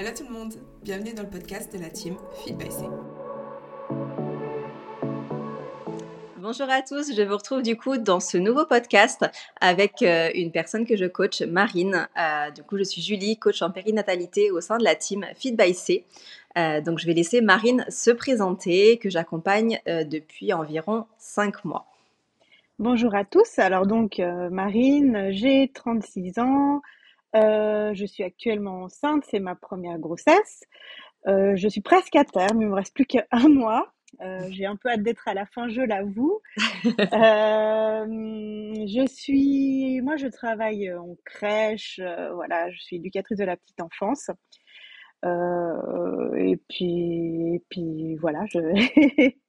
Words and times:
Hello 0.00 0.12
tout 0.16 0.24
le 0.24 0.32
monde, 0.32 0.54
bienvenue 0.82 1.12
dans 1.12 1.24
le 1.24 1.28
podcast 1.28 1.76
de 1.76 1.78
la 1.78 1.90
team 1.90 2.16
Feed 2.42 2.56
by 2.56 2.70
C. 2.70 2.84
Bonjour 6.38 6.70
à 6.70 6.80
tous, 6.80 7.14
je 7.14 7.20
vous 7.20 7.36
retrouve 7.36 7.60
du 7.60 7.76
coup 7.76 7.98
dans 7.98 8.18
ce 8.18 8.38
nouveau 8.38 8.64
podcast 8.64 9.26
avec 9.60 10.00
euh, 10.00 10.30
une 10.34 10.52
personne 10.52 10.86
que 10.86 10.96
je 10.96 11.04
coach, 11.04 11.42
Marine. 11.42 12.08
Euh, 12.18 12.50
du 12.50 12.62
coup, 12.62 12.78
je 12.78 12.84
suis 12.84 13.02
Julie, 13.02 13.36
coach 13.36 13.60
en 13.60 13.70
périnatalité 13.70 14.50
au 14.50 14.62
sein 14.62 14.78
de 14.78 14.84
la 14.84 14.94
team 14.94 15.26
Feed 15.34 15.54
by 15.54 15.74
C. 15.74 16.06
Euh, 16.56 16.80
donc, 16.80 16.98
je 16.98 17.06
vais 17.06 17.12
laisser 17.12 17.42
Marine 17.42 17.84
se 17.90 18.10
présenter, 18.10 18.96
que 18.96 19.10
j'accompagne 19.10 19.80
depuis 19.86 20.54
environ 20.54 21.04
5 21.18 21.62
mois. 21.66 21.84
Bonjour 22.78 23.14
à 23.14 23.26
tous, 23.26 23.58
alors 23.58 23.86
donc 23.86 24.18
Marine, 24.50 25.28
j'ai 25.30 25.70
36 25.74 26.38
ans, 26.38 26.80
euh, 27.36 27.94
je 27.94 28.04
suis 28.04 28.22
actuellement 28.22 28.82
enceinte, 28.84 29.24
c'est 29.30 29.40
ma 29.40 29.54
première 29.54 29.98
grossesse. 29.98 30.62
Euh, 31.26 31.54
je 31.56 31.68
suis 31.68 31.82
presque 31.82 32.16
à 32.16 32.24
terme, 32.24 32.62
il 32.62 32.68
me 32.68 32.74
reste 32.74 32.94
plus 32.94 33.06
qu'un 33.06 33.24
mois. 33.48 33.92
Euh, 34.22 34.48
j'ai 34.50 34.66
un 34.66 34.76
peu 34.76 34.90
hâte 34.90 35.02
d'être 35.02 35.28
à 35.28 35.34
la 35.34 35.46
fin, 35.46 35.68
je 35.68 35.82
l'avoue. 35.82 36.40
je 36.84 36.96
suis, 39.08 40.00
moi, 40.02 40.16
je 40.16 40.26
travaille 40.26 40.92
en 40.92 41.16
crèche, 41.24 42.00
voilà, 42.34 42.70
je 42.70 42.80
suis 42.80 42.96
éducatrice 42.96 43.38
de 43.38 43.44
la 43.44 43.56
petite 43.56 43.80
enfance. 43.80 44.30
et 45.24 46.56
puis, 46.68 47.54
et 47.54 47.62
puis 47.68 48.16
voilà, 48.16 48.44
je 48.52 48.58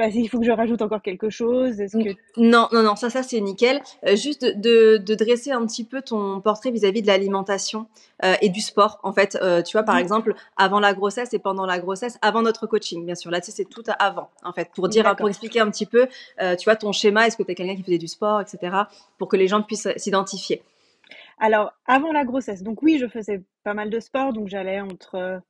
pas 0.00 0.10
s'il 0.10 0.28
faut 0.28 0.38
que 0.38 0.46
je 0.46 0.50
rajoute 0.50 0.80
encore 0.80 1.02
quelque 1.02 1.28
chose. 1.28 1.80
Est-ce 1.80 1.96
que... 1.96 2.16
Non, 2.38 2.68
non, 2.72 2.82
non, 2.82 2.96
ça, 2.96 3.10
ça 3.10 3.22
c'est 3.22 3.40
nickel. 3.40 3.80
Euh, 4.06 4.16
juste 4.16 4.44
de, 4.44 4.96
de, 4.96 5.14
dresser 5.14 5.52
un 5.52 5.66
petit 5.66 5.84
peu 5.84 6.00
ton 6.00 6.40
portrait 6.40 6.70
vis-à-vis 6.70 7.02
de 7.02 7.06
l'alimentation 7.06 7.86
euh, 8.24 8.34
et 8.40 8.48
du 8.48 8.60
sport. 8.60 8.98
En 9.02 9.12
fait, 9.12 9.36
euh, 9.42 9.62
tu 9.62 9.76
vois, 9.76 9.82
par 9.82 9.98
exemple, 9.98 10.34
avant 10.56 10.80
la 10.80 10.94
grossesse 10.94 11.34
et 11.34 11.38
pendant 11.38 11.66
la 11.66 11.78
grossesse, 11.78 12.18
avant 12.22 12.40
notre 12.40 12.66
coaching, 12.66 13.04
bien 13.04 13.14
sûr. 13.14 13.30
Là, 13.30 13.40
tu 13.40 13.50
sais, 13.50 13.52
c'est 13.52 13.68
tout 13.68 13.82
avant, 13.98 14.30
en 14.42 14.52
fait, 14.52 14.70
pour 14.74 14.88
dire, 14.88 15.14
pour 15.16 15.28
expliquer 15.28 15.60
un 15.60 15.70
petit 15.70 15.86
peu, 15.86 16.06
tu 16.38 16.64
vois, 16.64 16.76
ton 16.76 16.92
schéma. 16.92 17.26
Est-ce 17.26 17.36
que 17.36 17.42
tu 17.42 17.52
es 17.52 17.54
quelqu'un 17.54 17.76
qui 17.76 17.82
faisait 17.82 17.98
du 17.98 18.08
sport, 18.08 18.40
etc., 18.40 18.74
pour 19.18 19.28
que 19.28 19.36
les 19.36 19.48
gens 19.48 19.62
puissent 19.62 19.88
s'identifier? 19.96 20.62
Alors, 21.38 21.72
avant 21.86 22.12
la 22.12 22.24
grossesse, 22.24 22.62
donc 22.62 22.82
oui, 22.82 22.98
je 22.98 23.06
faisais 23.06 23.42
pas 23.64 23.74
mal 23.74 23.90
de 23.90 24.00
sport, 24.00 24.32
donc 24.32 24.48
j'allais 24.48 24.80
entre 24.80 25.42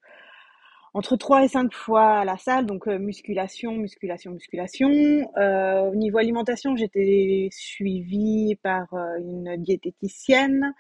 entre 0.93 1.17
3 1.17 1.45
et 1.45 1.49
5 1.49 1.73
fois 1.73 2.21
à 2.21 2.25
la 2.25 2.37
salle, 2.37 2.67
donc 2.67 2.89
euh, 2.89 2.99
musculation, 2.99 3.73
musculation, 3.73 4.33
musculation. 4.33 4.91
Euh, 5.37 5.91
au 5.91 5.95
niveau 5.95 6.19
alimentation, 6.19 6.75
j'étais 6.77 7.49
suivie 7.53 8.57
par 8.63 8.93
euh, 8.95 9.19
une 9.21 9.57
diététicienne. 9.59 10.75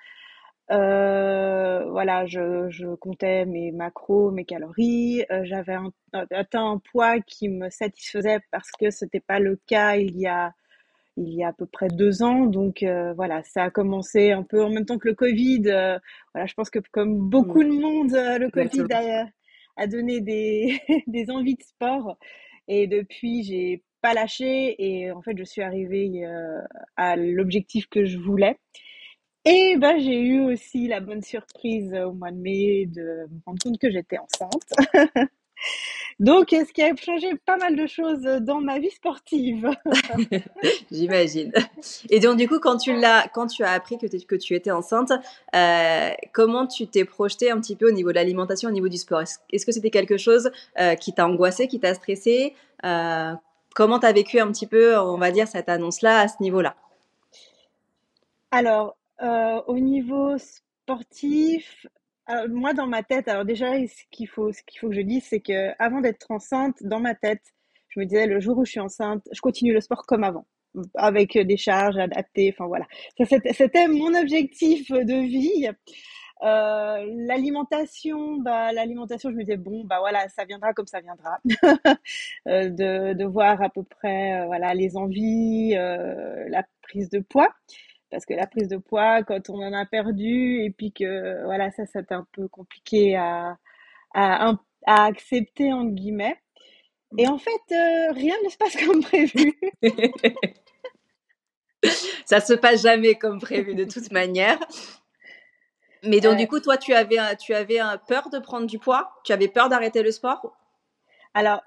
voilà, 0.68 2.26
je, 2.26 2.68
je, 2.70 2.94
comptais 2.96 3.44
mes 3.46 3.70
macros, 3.72 4.30
mes 4.32 4.44
calories. 4.44 5.24
J'avais 5.44 5.76
atteint 6.12 6.72
un 6.72 6.78
poids 6.78 7.20
qui 7.20 7.48
me 7.48 7.70
satisfaisait 7.70 8.40
parce 8.50 8.70
que 8.72 8.90
c'était 8.90 9.20
pas 9.20 9.38
le 9.38 9.56
cas 9.66 9.96
il 9.96 10.18
y 10.18 10.26
a 10.26 10.52
il 11.16 11.34
y 11.34 11.44
a 11.44 11.48
à 11.48 11.52
peu 11.52 11.66
près 11.66 11.88
deux 11.88 12.22
ans. 12.22 12.46
Donc 12.46 12.84
voilà, 13.16 13.42
ça 13.44 13.64
a 13.64 13.70
commencé 13.70 14.32
un 14.32 14.42
peu 14.42 14.62
en 14.64 14.70
même 14.70 14.86
temps 14.86 14.98
que 14.98 15.08
le 15.08 15.14
Covid. 15.14 15.62
voilà, 16.34 16.46
je 16.46 16.54
pense 16.54 16.70
que 16.70 16.78
comme 16.92 17.18
beaucoup 17.28 17.62
de 17.64 17.70
monde, 17.70 18.12
le 18.12 18.50
Covid 18.50 18.86
a, 18.92 19.26
a 19.76 19.86
donné 19.86 20.20
des, 20.20 20.80
des 21.06 21.30
envies 21.30 21.56
de 21.56 21.62
sport. 21.62 22.18
Et 22.68 22.86
depuis, 22.86 23.42
j'ai 23.44 23.82
pas 24.02 24.14
lâché 24.14 24.76
et 24.78 25.10
en 25.12 25.22
fait, 25.22 25.36
je 25.36 25.44
suis 25.44 25.62
arrivée 25.62 26.24
euh, 26.24 26.60
à 26.96 27.16
l'objectif 27.16 27.86
que 27.88 28.04
je 28.04 28.18
voulais. 28.18 28.56
Et 29.44 29.76
ben, 29.78 29.98
j'ai 29.98 30.20
eu 30.20 30.40
aussi 30.40 30.86
la 30.86 31.00
bonne 31.00 31.22
surprise 31.22 31.94
au 31.94 32.12
mois 32.12 32.30
de 32.30 32.36
mai 32.36 32.86
de 32.86 33.26
me 33.30 33.40
rendre 33.46 33.58
compte 33.62 33.78
que 33.78 33.90
j'étais 33.90 34.18
enceinte. 34.18 34.72
Donc, 36.20 36.48
ce 36.50 36.70
qui 36.70 36.82
a 36.82 36.94
changé 36.94 37.34
pas 37.46 37.56
mal 37.56 37.74
de 37.74 37.86
choses 37.86 38.20
dans 38.42 38.60
ma 38.60 38.78
vie 38.78 38.90
sportive. 38.90 39.70
J'imagine. 40.92 41.50
Et 42.10 42.20
donc, 42.20 42.36
du 42.36 42.46
coup, 42.46 42.58
quand 42.60 42.76
tu, 42.76 42.94
l'as, 42.94 43.26
quand 43.32 43.46
tu 43.46 43.64
as 43.64 43.72
appris 43.72 43.96
que, 43.96 44.06
que 44.06 44.36
tu 44.36 44.54
étais 44.54 44.70
enceinte, 44.70 45.12
euh, 45.56 46.10
comment 46.34 46.66
tu 46.66 46.86
t'es 46.86 47.06
projetée 47.06 47.50
un 47.50 47.58
petit 47.58 47.74
peu 47.74 47.88
au 47.88 47.92
niveau 47.92 48.10
de 48.10 48.16
l'alimentation, 48.16 48.68
au 48.68 48.72
niveau 48.72 48.88
du 48.88 48.98
sport? 48.98 49.22
Est-ce, 49.22 49.64
que 49.64 49.72
c'était 49.72 49.88
quelque 49.88 50.18
chose 50.18 50.50
euh, 50.78 50.94
qui 50.94 51.14
t'a 51.14 51.26
angoissé, 51.26 51.68
qui 51.68 51.80
t'a 51.80 51.94
stressé 51.94 52.54
euh, 52.84 53.32
Comment 53.74 53.98
tu 53.98 54.04
as 54.04 54.12
vécu 54.12 54.40
un 54.40 54.52
petit 54.52 54.66
peu, 54.66 54.98
on 54.98 55.16
va 55.16 55.30
dire, 55.30 55.48
cette 55.48 55.70
annonce-là 55.70 56.20
à 56.20 56.28
ce 56.28 56.34
niveau-là? 56.40 56.76
Alors, 58.50 58.94
au 59.66 59.78
niveau 59.78 60.36
sportif, 60.36 61.86
moi, 62.48 62.74
dans 62.74 62.86
ma 62.86 63.02
tête, 63.02 63.28
alors 63.28 63.44
déjà, 63.44 63.72
ce 63.86 64.02
qu'il 64.10 64.28
faut, 64.28 64.52
ce 64.52 64.60
faut 64.80 64.88
que 64.88 64.94
je 64.94 65.00
dise, 65.00 65.24
c'est 65.24 65.40
que 65.40 65.72
avant 65.78 66.00
d'être 66.00 66.30
enceinte, 66.30 66.76
dans 66.82 67.00
ma 67.00 67.14
tête, 67.14 67.42
je 67.88 68.00
me 68.00 68.04
disais, 68.06 68.26
le 68.26 68.40
jour 68.40 68.58
où 68.58 68.64
je 68.64 68.72
suis 68.72 68.80
enceinte, 68.80 69.22
je 69.32 69.40
continue 69.40 69.72
le 69.72 69.80
sport 69.80 70.06
comme 70.06 70.24
avant, 70.24 70.46
avec 70.94 71.36
des 71.36 71.56
charges 71.56 71.98
adaptées. 71.98 72.54
Enfin 72.54 72.66
voilà, 72.66 72.86
c'était 73.52 73.88
mon 73.88 74.14
objectif 74.14 74.90
de 74.90 75.26
vie. 75.26 75.68
Euh, 76.42 77.06
l'alimentation, 77.26 78.38
bah, 78.38 78.72
l'alimentation, 78.72 79.30
je 79.30 79.36
me 79.36 79.42
disais 79.42 79.58
bon, 79.58 79.84
bah 79.84 79.98
voilà, 80.00 80.26
ça 80.28 80.44
viendra 80.44 80.72
comme 80.72 80.86
ça 80.86 81.00
viendra. 81.00 81.38
euh, 82.48 82.70
de, 82.70 83.12
de 83.12 83.24
voir 83.24 83.60
à 83.62 83.68
peu 83.68 83.82
près, 83.82 84.40
euh, 84.40 84.46
voilà, 84.46 84.72
les 84.74 84.96
envies, 84.96 85.74
la 85.74 86.64
prise 86.82 87.10
de 87.10 87.20
poids 87.20 87.50
parce 88.10 88.26
que 88.26 88.34
la 88.34 88.46
prise 88.46 88.68
de 88.68 88.76
poids, 88.76 89.22
quand 89.22 89.48
on 89.50 89.62
en 89.62 89.72
a 89.72 89.86
perdu, 89.86 90.64
et 90.64 90.70
puis 90.70 90.92
que 90.92 91.44
voilà, 91.44 91.70
ça, 91.70 91.86
c'était 91.86 92.14
un 92.14 92.26
peu 92.32 92.48
compliqué 92.48 93.16
à, 93.16 93.56
à, 94.14 94.54
à, 94.86 95.04
accepter, 95.04 95.72
entre 95.72 95.92
guillemets. 95.92 96.40
Et 97.18 97.28
en 97.28 97.38
fait, 97.38 97.50
euh, 97.72 98.12
rien 98.12 98.34
ne 98.44 98.48
se 98.48 98.56
passe 98.56 98.76
comme 98.76 99.02
prévu. 99.02 99.58
ça 102.24 102.40
se 102.40 102.54
passe 102.54 102.82
jamais 102.82 103.16
comme 103.16 103.40
prévu 103.40 103.74
de 103.74 103.84
toute 103.84 104.12
manière. 104.12 104.58
Mais 106.02 106.20
donc, 106.20 106.38
du 106.38 106.46
coup, 106.46 106.60
toi, 106.60 106.78
tu 106.78 106.94
avais, 106.94 107.18
tu 107.36 107.54
avais 107.54 107.80
peur 108.08 108.30
de 108.30 108.38
prendre 108.38 108.66
du 108.66 108.78
poids? 108.78 109.12
Tu 109.24 109.32
avais 109.32 109.48
peur 109.48 109.68
d'arrêter 109.68 110.02
le 110.02 110.12
sport? 110.12 110.56
Alors, 111.34 111.60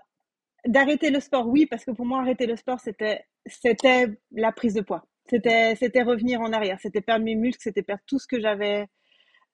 d'arrêter 0.66 1.09
le 1.09 1.20
sport, 1.20 1.48
oui, 1.48 1.66
parce 1.66 1.86
que 1.86 1.92
pour 1.92 2.06
moi, 2.06 2.22
arrêter 2.22 2.46
le 2.46 2.56
sport, 2.56 2.80
c'était, 2.80 3.26
c'était 3.46 4.08
la 4.32 4.52
prise 4.52 4.74
de 4.74 4.82
poids. 4.82 5.06
C'était, 5.29 5.75
c'était 5.75 6.01
revenir 6.03 6.41
en 6.41 6.51
arrière, 6.51 6.78
c'était 6.81 7.01
perdre 7.01 7.25
mes 7.25 7.35
muscles, 7.35 7.61
c'était 7.61 7.84
perdre 7.84 8.03
tout 8.06 8.19
ce 8.19 8.28
que 8.28 8.39
j'avais. 8.39 8.88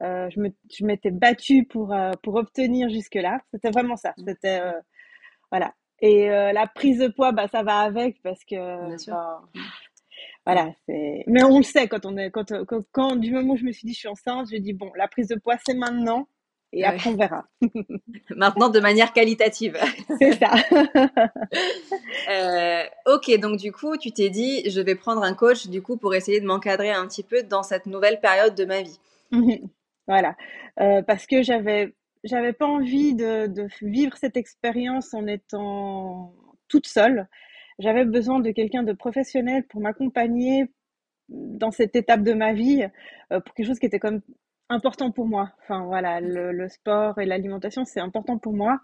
Euh, 0.02 0.30
je, 0.30 0.40
me, 0.40 0.50
je 0.72 0.85
m'étais 0.85 1.12
battue 1.12 1.66
pour, 1.66 1.94
euh, 1.94 2.12
pour 2.24 2.35
obtenir 2.35 2.90
jusque-là. 2.90 3.41
C'était 3.53 3.69
vraiment 3.69 3.97
ça. 3.97 4.13
Mmh. 4.18 4.24
C'était, 4.28 4.59
euh, 4.62 4.80
voilà. 5.52 5.74
Et 6.02 6.30
la 6.30 6.66
prise 6.66 7.00
de 7.00 7.09
poids, 7.09 7.34
bah, 7.34 7.50
ça 7.50 7.62
va 7.62 7.80
avec 7.80 8.22
parce 8.24 8.46
que. 8.46 8.56
Bah, 9.09 9.41
voilà, 10.46 10.72
c'est. 10.85 11.24
Mais 11.28 11.44
on 11.44 11.57
le 11.57 11.63
sait 11.63 11.90
quand 11.90 12.06
on 12.06 12.16
est, 12.18 12.31
quand, 12.31 12.53
quand, 12.66 12.81
quand, 12.91 13.16
du 13.18 13.31
moment 13.31 13.53
où 13.53 13.57
je 13.57 13.66
me 13.66 13.74
suis 13.74 13.86
dit 13.86 13.94
je 13.94 14.00
suis 14.00 14.07
enceinte, 14.07 14.47
je 14.50 14.57
dis 14.57 14.72
bon, 14.72 14.91
la 14.96 15.09
prise 15.09 15.28
de 15.28 15.36
poids 15.36 15.57
c'est 15.66 15.74
maintenant. 15.74 16.28
Et 16.72 16.85
après, 16.85 17.09
on 17.09 17.16
verra. 17.16 17.46
Maintenant, 18.30 18.69
de 18.69 18.80
manière 18.80 19.12
qualitative. 19.12 19.78
C'est 20.19 20.34
ça. 20.34 20.52
euh, 22.30 22.84
ok, 23.07 23.40
donc 23.40 23.57
du 23.57 23.72
coup, 23.72 23.97
tu 23.97 24.12
t'es 24.12 24.30
dit, 24.30 24.69
je 24.69 24.80
vais 24.80 24.96
prendre 24.96 25.24
un 25.24 25.34
coach 25.34 25.68
du 25.68 25.81
coup 25.81 25.97
pour 25.97 26.13
essayer 26.13 26.40
de 26.40 26.46
m'encadrer 26.46 26.91
un 26.91 27.07
petit 27.07 27.24
peu 27.24 27.41
dans 27.44 27.63
cette 27.63 27.88
nouvelle 27.88 28.19
période 28.19 28.56
de 28.56 28.66
ma 28.66 28.81
vie. 28.84 29.00
voilà, 30.07 30.35
euh, 30.80 31.02
parce 31.02 31.25
que 31.25 31.41
j'avais 31.41 31.96
j'avais 32.24 32.53
pas 32.53 32.66
envie 32.66 33.16
de, 33.16 33.47
de 33.47 33.68
vivre 33.81 34.16
cette 34.18 34.36
expérience 34.36 35.13
en 35.13 35.25
étant 35.25 36.34
toute 36.68 36.86
seule. 36.86 37.28
J'avais 37.80 38.03
besoin 38.03 38.40
de 38.40 38.51
quelqu'un 38.51 38.84
de 38.84 38.91
professionnel 38.91 39.66
pour 39.68 39.80
m'accompagner 39.80 40.66
dans 41.30 41.72
cette 41.72 41.96
étape 41.96 42.24
de 42.24 42.34
ma 42.34 42.53
vie, 42.53 42.86
euh, 43.31 43.40
pour 43.40 43.53
quelque 43.53 43.68
chose 43.68 43.80
qui 43.80 43.86
était 43.86 44.00
comme 44.00 44.22
important 44.69 45.12
pour 45.12 45.25
moi. 45.27 45.51
Enfin 45.63 45.83
voilà, 45.86 46.21
le, 46.21 46.51
le 46.51 46.69
sport 46.69 47.19
et 47.19 47.25
l'alimentation, 47.25 47.86
c'est 47.86 48.00
important 48.00 48.38
pour 48.38 48.54
moi. 48.54 48.80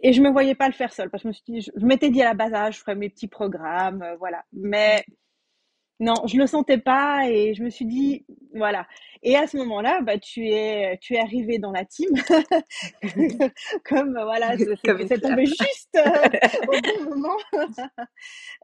Et 0.00 0.12
je 0.12 0.22
me 0.22 0.30
voyais 0.30 0.54
pas 0.54 0.68
le 0.68 0.74
faire 0.74 0.92
seule 0.92 1.10
parce 1.10 1.22
que 1.22 1.28
je 1.28 1.30
me 1.30 1.32
suis 1.32 1.44
dit, 1.48 1.60
je, 1.76 1.84
m'étais 1.84 2.10
dit 2.10 2.22
à 2.22 2.26
la 2.26 2.34
base, 2.34 2.52
ah, 2.54 2.70
je 2.70 2.78
ferais 2.78 2.94
mes 2.94 3.08
petits 3.10 3.26
programmes, 3.28 4.02
euh, 4.02 4.16
voilà. 4.16 4.44
Mais 4.52 5.04
non, 6.00 6.14
je 6.26 6.36
le 6.36 6.46
sentais 6.46 6.78
pas 6.78 7.28
et 7.28 7.54
je 7.54 7.64
me 7.64 7.70
suis 7.70 7.84
dit, 7.84 8.24
voilà. 8.54 8.86
Et 9.24 9.34
à 9.36 9.48
ce 9.48 9.56
moment-là, 9.56 10.00
bah, 10.02 10.16
tu 10.18 10.48
es, 10.48 10.96
tu 11.02 11.14
es 11.14 11.18
arrivé 11.20 11.58
dans 11.58 11.72
la 11.72 11.84
team, 11.84 12.10
comme 13.84 14.12
voilà, 14.12 14.56
c'est 15.08 15.20
tombé 15.20 15.46
juste 15.46 15.96
euh, 15.96 16.02
au 16.68 16.80
bon 16.80 17.10
moment. 17.16 17.36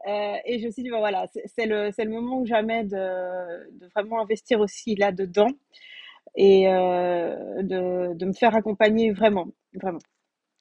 euh, 0.07 0.35
et 0.45 0.59
je 0.59 0.67
me 0.67 0.71
suis 0.71 0.83
dit, 0.83 0.89
bah, 0.89 0.99
voilà, 0.99 1.25
c'est 1.45 1.65
le, 1.65 1.91
le 1.97 2.09
moment 2.09 2.39
où 2.39 2.45
jamais 2.45 2.85
de, 2.85 3.69
de 3.79 3.87
vraiment 3.93 4.21
investir 4.21 4.61
aussi 4.61 4.95
là-dedans 4.95 5.49
et 6.35 6.67
euh, 6.67 7.61
de, 7.61 8.25
me 8.25 8.33
faire 8.33 8.55
accompagner 8.55 9.11
vraiment, 9.11 9.47
vraiment. 9.73 9.99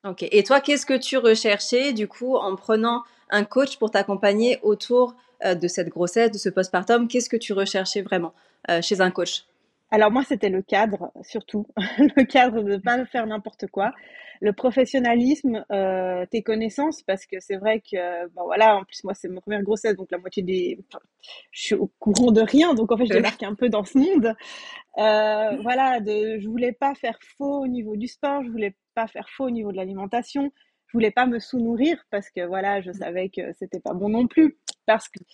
Ok. 0.06 0.26
Et 0.30 0.42
toi, 0.42 0.60
qu'est-ce 0.60 0.86
que 0.86 0.96
tu 0.96 1.16
recherchais 1.16 1.92
du 1.92 2.08
coup 2.08 2.36
en 2.36 2.56
prenant 2.56 3.02
un 3.30 3.44
coach 3.44 3.78
pour 3.78 3.90
t'accompagner 3.90 4.58
autour 4.62 5.14
euh, 5.44 5.54
de 5.54 5.66
cette 5.66 5.88
grossesse, 5.88 6.30
de 6.30 6.38
ce 6.38 6.48
postpartum? 6.48 7.08
Qu'est-ce 7.08 7.28
que 7.28 7.36
tu 7.36 7.52
recherchais 7.52 8.02
vraiment 8.02 8.34
euh, 8.70 8.82
chez 8.82 9.00
un 9.00 9.10
coach? 9.10 9.44
Alors 9.94 10.10
moi, 10.10 10.24
c'était 10.24 10.48
le 10.48 10.60
cadre, 10.60 11.12
surtout, 11.22 11.68
le 11.98 12.24
cadre 12.24 12.62
de 12.62 12.72
ne 12.72 12.76
pas 12.78 13.04
faire 13.06 13.28
n'importe 13.28 13.68
quoi, 13.68 13.92
le 14.40 14.52
professionnalisme, 14.52 15.64
euh, 15.70 16.26
tes 16.32 16.42
connaissances, 16.42 17.04
parce 17.04 17.24
que 17.26 17.36
c'est 17.38 17.54
vrai 17.54 17.80
que, 17.80 18.26
bon 18.30 18.42
voilà, 18.42 18.76
en 18.78 18.82
plus 18.82 19.04
moi 19.04 19.14
c'est 19.14 19.28
ma 19.28 19.40
première 19.40 19.62
grossesse, 19.62 19.94
donc 19.94 20.10
la 20.10 20.18
moitié 20.18 20.42
des, 20.42 20.80
je 21.52 21.62
suis 21.62 21.74
au 21.76 21.92
courant 22.00 22.32
de 22.32 22.40
rien, 22.40 22.74
donc 22.74 22.90
en 22.90 22.96
fait 22.96 23.06
je 23.06 23.12
débarque 23.12 23.44
un 23.44 23.54
peu 23.54 23.68
dans 23.68 23.84
ce 23.84 23.96
monde. 23.96 24.34
Euh, 24.98 25.56
voilà, 25.62 26.00
de, 26.00 26.40
je 26.40 26.48
voulais 26.48 26.72
pas 26.72 26.96
faire 26.96 27.18
faux 27.38 27.62
au 27.62 27.68
niveau 27.68 27.96
du 27.96 28.08
sport, 28.08 28.42
je 28.42 28.50
voulais 28.50 28.74
pas 28.96 29.06
faire 29.06 29.28
faux 29.30 29.44
au 29.44 29.50
niveau 29.50 29.70
de 29.70 29.76
l'alimentation, 29.76 30.50
je 30.88 30.92
voulais 30.92 31.12
pas 31.12 31.26
me 31.26 31.38
sous-nourrir 31.38 32.04
parce 32.10 32.30
que 32.30 32.44
voilà, 32.44 32.80
je 32.80 32.90
savais 32.90 33.28
que 33.28 33.52
c'était 33.60 33.80
pas 33.80 33.94
bon 33.94 34.08
non 34.08 34.26
plus, 34.26 34.58
parce 34.86 35.08
que 35.08 35.20
bah, 35.20 35.26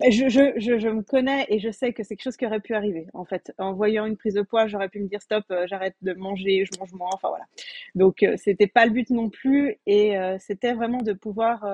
je, 0.00 0.28
je, 0.28 0.52
je, 0.56 0.78
je, 0.78 0.88
me 0.88 1.02
connais 1.02 1.46
et 1.48 1.58
je 1.58 1.70
sais 1.70 1.92
que 1.92 2.02
c'est 2.02 2.14
quelque 2.16 2.24
chose 2.24 2.36
qui 2.36 2.46
aurait 2.46 2.60
pu 2.60 2.74
arriver. 2.74 3.06
En 3.14 3.24
fait, 3.24 3.52
en 3.58 3.72
voyant 3.72 4.06
une 4.06 4.16
prise 4.16 4.34
de 4.34 4.42
poids, 4.42 4.66
j'aurais 4.66 4.88
pu 4.88 5.00
me 5.00 5.08
dire 5.08 5.22
stop, 5.22 5.44
euh, 5.50 5.66
j'arrête 5.66 5.96
de 6.02 6.12
manger, 6.14 6.64
je 6.64 6.78
mange 6.78 6.92
moins. 6.92 7.10
Enfin 7.12 7.28
voilà. 7.28 7.44
Donc 7.94 8.22
euh, 8.22 8.34
c'était 8.36 8.66
pas 8.66 8.84
le 8.84 8.92
but 8.92 9.10
non 9.10 9.30
plus 9.30 9.76
et 9.86 10.18
euh, 10.18 10.36
c'était 10.38 10.72
vraiment 10.74 11.02
de 11.02 11.12
pouvoir 11.12 11.66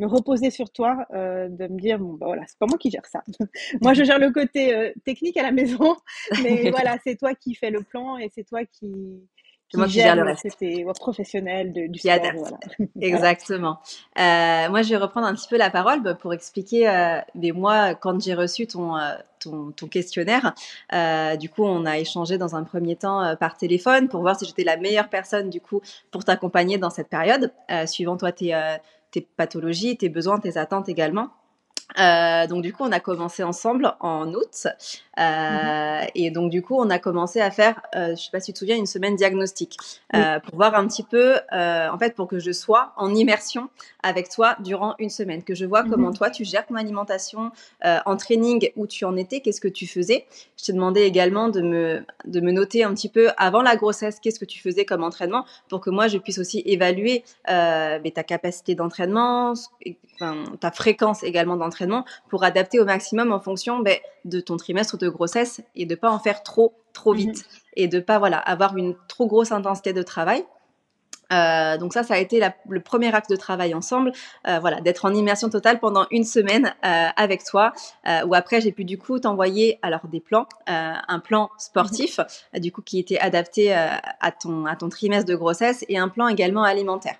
me 0.00 0.06
reposer 0.06 0.50
sur 0.50 0.70
toi, 0.72 1.06
de 1.12 1.68
me 1.68 1.78
dire 1.78 2.00
bon 2.00 2.14
bah 2.14 2.26
voilà, 2.26 2.42
c'est 2.48 2.58
pas 2.58 2.66
moi 2.66 2.78
qui 2.78 2.90
gère 2.90 3.06
ça. 3.06 3.22
moi 3.80 3.94
je 3.94 4.02
gère 4.02 4.18
le 4.18 4.30
côté 4.32 4.92
technique 5.04 5.36
à 5.36 5.42
la 5.42 5.52
maison, 5.52 5.96
mais 6.42 6.70
voilà, 6.70 6.98
c'est 7.04 7.16
toi 7.16 7.34
qui 7.34 7.54
fais 7.54 7.70
le 7.70 7.82
plan 7.82 8.18
et 8.18 8.28
c'est 8.34 8.44
toi 8.44 8.64
qui 8.64 9.22
c'est 9.70 9.78
moi 9.78 9.86
qui 9.86 9.94
gère 9.94 10.16
le 10.16 10.22
reste. 10.22 10.46
C'était 10.48 10.84
professionnel 10.98 11.72
de, 11.72 11.86
du 11.86 11.98
sport. 11.98 12.14
Voilà. 12.34 12.58
Exactement. 13.00 13.80
Euh, 14.18 14.68
moi, 14.68 14.82
je 14.82 14.90
vais 14.90 14.96
reprendre 14.96 15.26
un 15.26 15.34
petit 15.34 15.48
peu 15.48 15.56
la 15.56 15.70
parole 15.70 16.02
bah, 16.02 16.14
pour 16.14 16.32
expliquer. 16.32 16.88
Euh, 16.88 17.18
mais 17.34 17.50
moi, 17.50 17.94
quand 17.94 18.20
j'ai 18.20 18.34
reçu 18.34 18.66
ton, 18.66 18.96
euh, 18.96 19.14
ton, 19.40 19.72
ton, 19.72 19.86
questionnaire, 19.88 20.54
du 21.38 21.48
coup, 21.48 21.64
on 21.64 21.86
a 21.86 21.98
échangé 21.98 22.38
dans 22.38 22.54
un 22.56 22.62
premier 22.62 22.96
temps 22.96 23.36
par 23.36 23.56
téléphone 23.56 24.08
pour 24.08 24.20
voir 24.20 24.38
si 24.38 24.46
j'étais 24.46 24.64
la 24.64 24.76
meilleure 24.76 25.08
personne 25.08 25.50
du 25.50 25.60
coup 25.60 25.80
pour 26.10 26.24
t'accompagner 26.24 26.78
dans 26.78 26.90
cette 26.90 27.08
période, 27.08 27.52
suivant 27.86 28.16
toi 28.16 28.32
tes, 28.32 28.54
tes 29.10 29.20
pathologies, 29.20 29.96
tes 29.96 30.08
besoins, 30.08 30.40
tes 30.40 30.56
attentes 30.56 30.88
également. 30.88 31.30
Euh, 31.98 32.46
donc 32.46 32.62
du 32.62 32.72
coup, 32.72 32.82
on 32.82 32.92
a 32.92 33.00
commencé 33.00 33.42
ensemble 33.42 33.94
en 34.00 34.32
août, 34.32 34.66
euh, 35.18 35.22
mm-hmm. 35.22 36.10
et 36.14 36.30
donc 36.30 36.50
du 36.50 36.62
coup, 36.62 36.76
on 36.78 36.90
a 36.90 36.98
commencé 36.98 37.40
à 37.40 37.50
faire, 37.50 37.80
euh, 37.94 38.10
je 38.16 38.22
sais 38.22 38.30
pas 38.30 38.40
si 38.40 38.46
tu 38.46 38.54
te 38.54 38.58
souviens, 38.58 38.76
une 38.76 38.86
semaine 38.86 39.16
diagnostique 39.16 39.76
euh, 40.14 40.40
pour 40.40 40.56
voir 40.56 40.74
un 40.74 40.86
petit 40.86 41.02
peu, 41.02 41.36
euh, 41.52 41.88
en 41.88 41.98
fait, 41.98 42.14
pour 42.14 42.28
que 42.28 42.38
je 42.38 42.52
sois 42.52 42.92
en 42.96 43.14
immersion 43.14 43.68
avec 44.02 44.28
toi 44.28 44.56
durant 44.60 44.94
une 44.98 45.10
semaine, 45.10 45.42
que 45.42 45.54
je 45.54 45.64
vois 45.64 45.82
mm-hmm. 45.82 45.90
comment 45.90 46.12
toi 46.12 46.30
tu 46.30 46.44
gères 46.44 46.66
ton 46.66 46.74
alimentation 46.74 47.50
en 47.82 48.16
training, 48.16 48.70
où 48.76 48.86
tu 48.86 49.04
en 49.04 49.16
étais, 49.16 49.40
qu'est-ce 49.40 49.60
que 49.60 49.68
tu 49.68 49.86
faisais. 49.86 50.26
Je 50.56 50.64
t'ai 50.64 50.72
demandé 50.72 51.02
également 51.02 51.48
de 51.48 51.60
me 51.60 52.04
de 52.24 52.40
me 52.40 52.52
noter 52.52 52.84
un 52.84 52.94
petit 52.94 53.08
peu 53.08 53.28
avant 53.36 53.62
la 53.62 53.76
grossesse, 53.76 54.18
qu'est-ce 54.20 54.40
que 54.40 54.44
tu 54.44 54.60
faisais 54.60 54.84
comme 54.84 55.02
entraînement, 55.02 55.44
pour 55.68 55.80
que 55.80 55.90
moi 55.90 56.08
je 56.08 56.18
puisse 56.18 56.38
aussi 56.38 56.62
évaluer 56.64 57.24
mais 57.48 58.12
ta 58.14 58.22
capacité 58.22 58.74
d'entraînement, 58.74 59.54
ta 60.60 60.70
fréquence 60.70 61.22
également 61.22 61.56
d'entraînement 61.56 62.04
pour 62.28 62.44
adapter 62.44 62.80
au 62.80 62.84
maximum 62.84 63.32
en 63.32 63.40
fonction 63.40 63.80
ben, 63.80 63.96
de 64.24 64.40
ton 64.40 64.56
trimestre 64.56 64.96
de 65.04 65.10
grossesse 65.10 65.60
et 65.74 65.86
de 65.86 65.94
pas 65.94 66.10
en 66.10 66.18
faire 66.18 66.42
trop 66.42 66.74
trop 66.92 67.12
mhm. 67.12 67.18
vite 67.18 67.48
et 67.76 67.88
de 67.88 68.00
pas 68.00 68.18
voilà 68.18 68.38
avoir 68.38 68.76
une 68.76 68.94
trop 69.08 69.26
grosse 69.26 69.52
intensité 69.52 69.92
de 69.92 70.02
travail. 70.02 70.44
Euh, 71.34 71.78
donc 71.78 71.92
ça, 71.92 72.02
ça 72.02 72.14
a 72.14 72.18
été 72.18 72.40
le 72.68 72.80
premier 72.80 73.14
acte 73.14 73.30
de 73.30 73.36
travail 73.36 73.74
ensemble, 73.74 74.12
euh, 74.46 74.58
voilà, 74.60 74.80
d'être 74.80 75.04
en 75.04 75.14
immersion 75.14 75.48
totale 75.48 75.80
pendant 75.80 76.06
une 76.10 76.24
semaine 76.24 76.74
euh, 76.84 77.08
avec 77.16 77.44
toi, 77.44 77.72
où 78.26 78.34
après 78.34 78.60
j'ai 78.60 78.72
pu 78.72 78.84
du 78.84 78.98
coup 78.98 79.18
t'envoyer 79.18 79.78
alors 79.82 80.06
des 80.08 80.20
plans, 80.20 80.46
un 80.66 81.18
plan 81.18 81.50
sportif, 81.58 82.20
mhm. 82.52 82.60
du 82.60 82.72
coup 82.72 82.82
qui 82.82 82.98
était 82.98 83.18
adapté 83.18 83.72
à 83.72 84.32
ton 84.32 84.66
à 84.66 84.76
ton 84.76 84.88
trimestre 84.88 85.28
de 85.28 85.34
grossesse 85.34 85.84
et 85.88 85.98
un 85.98 86.08
plan 86.08 86.28
également 86.28 86.62
alimentaire. 86.62 87.16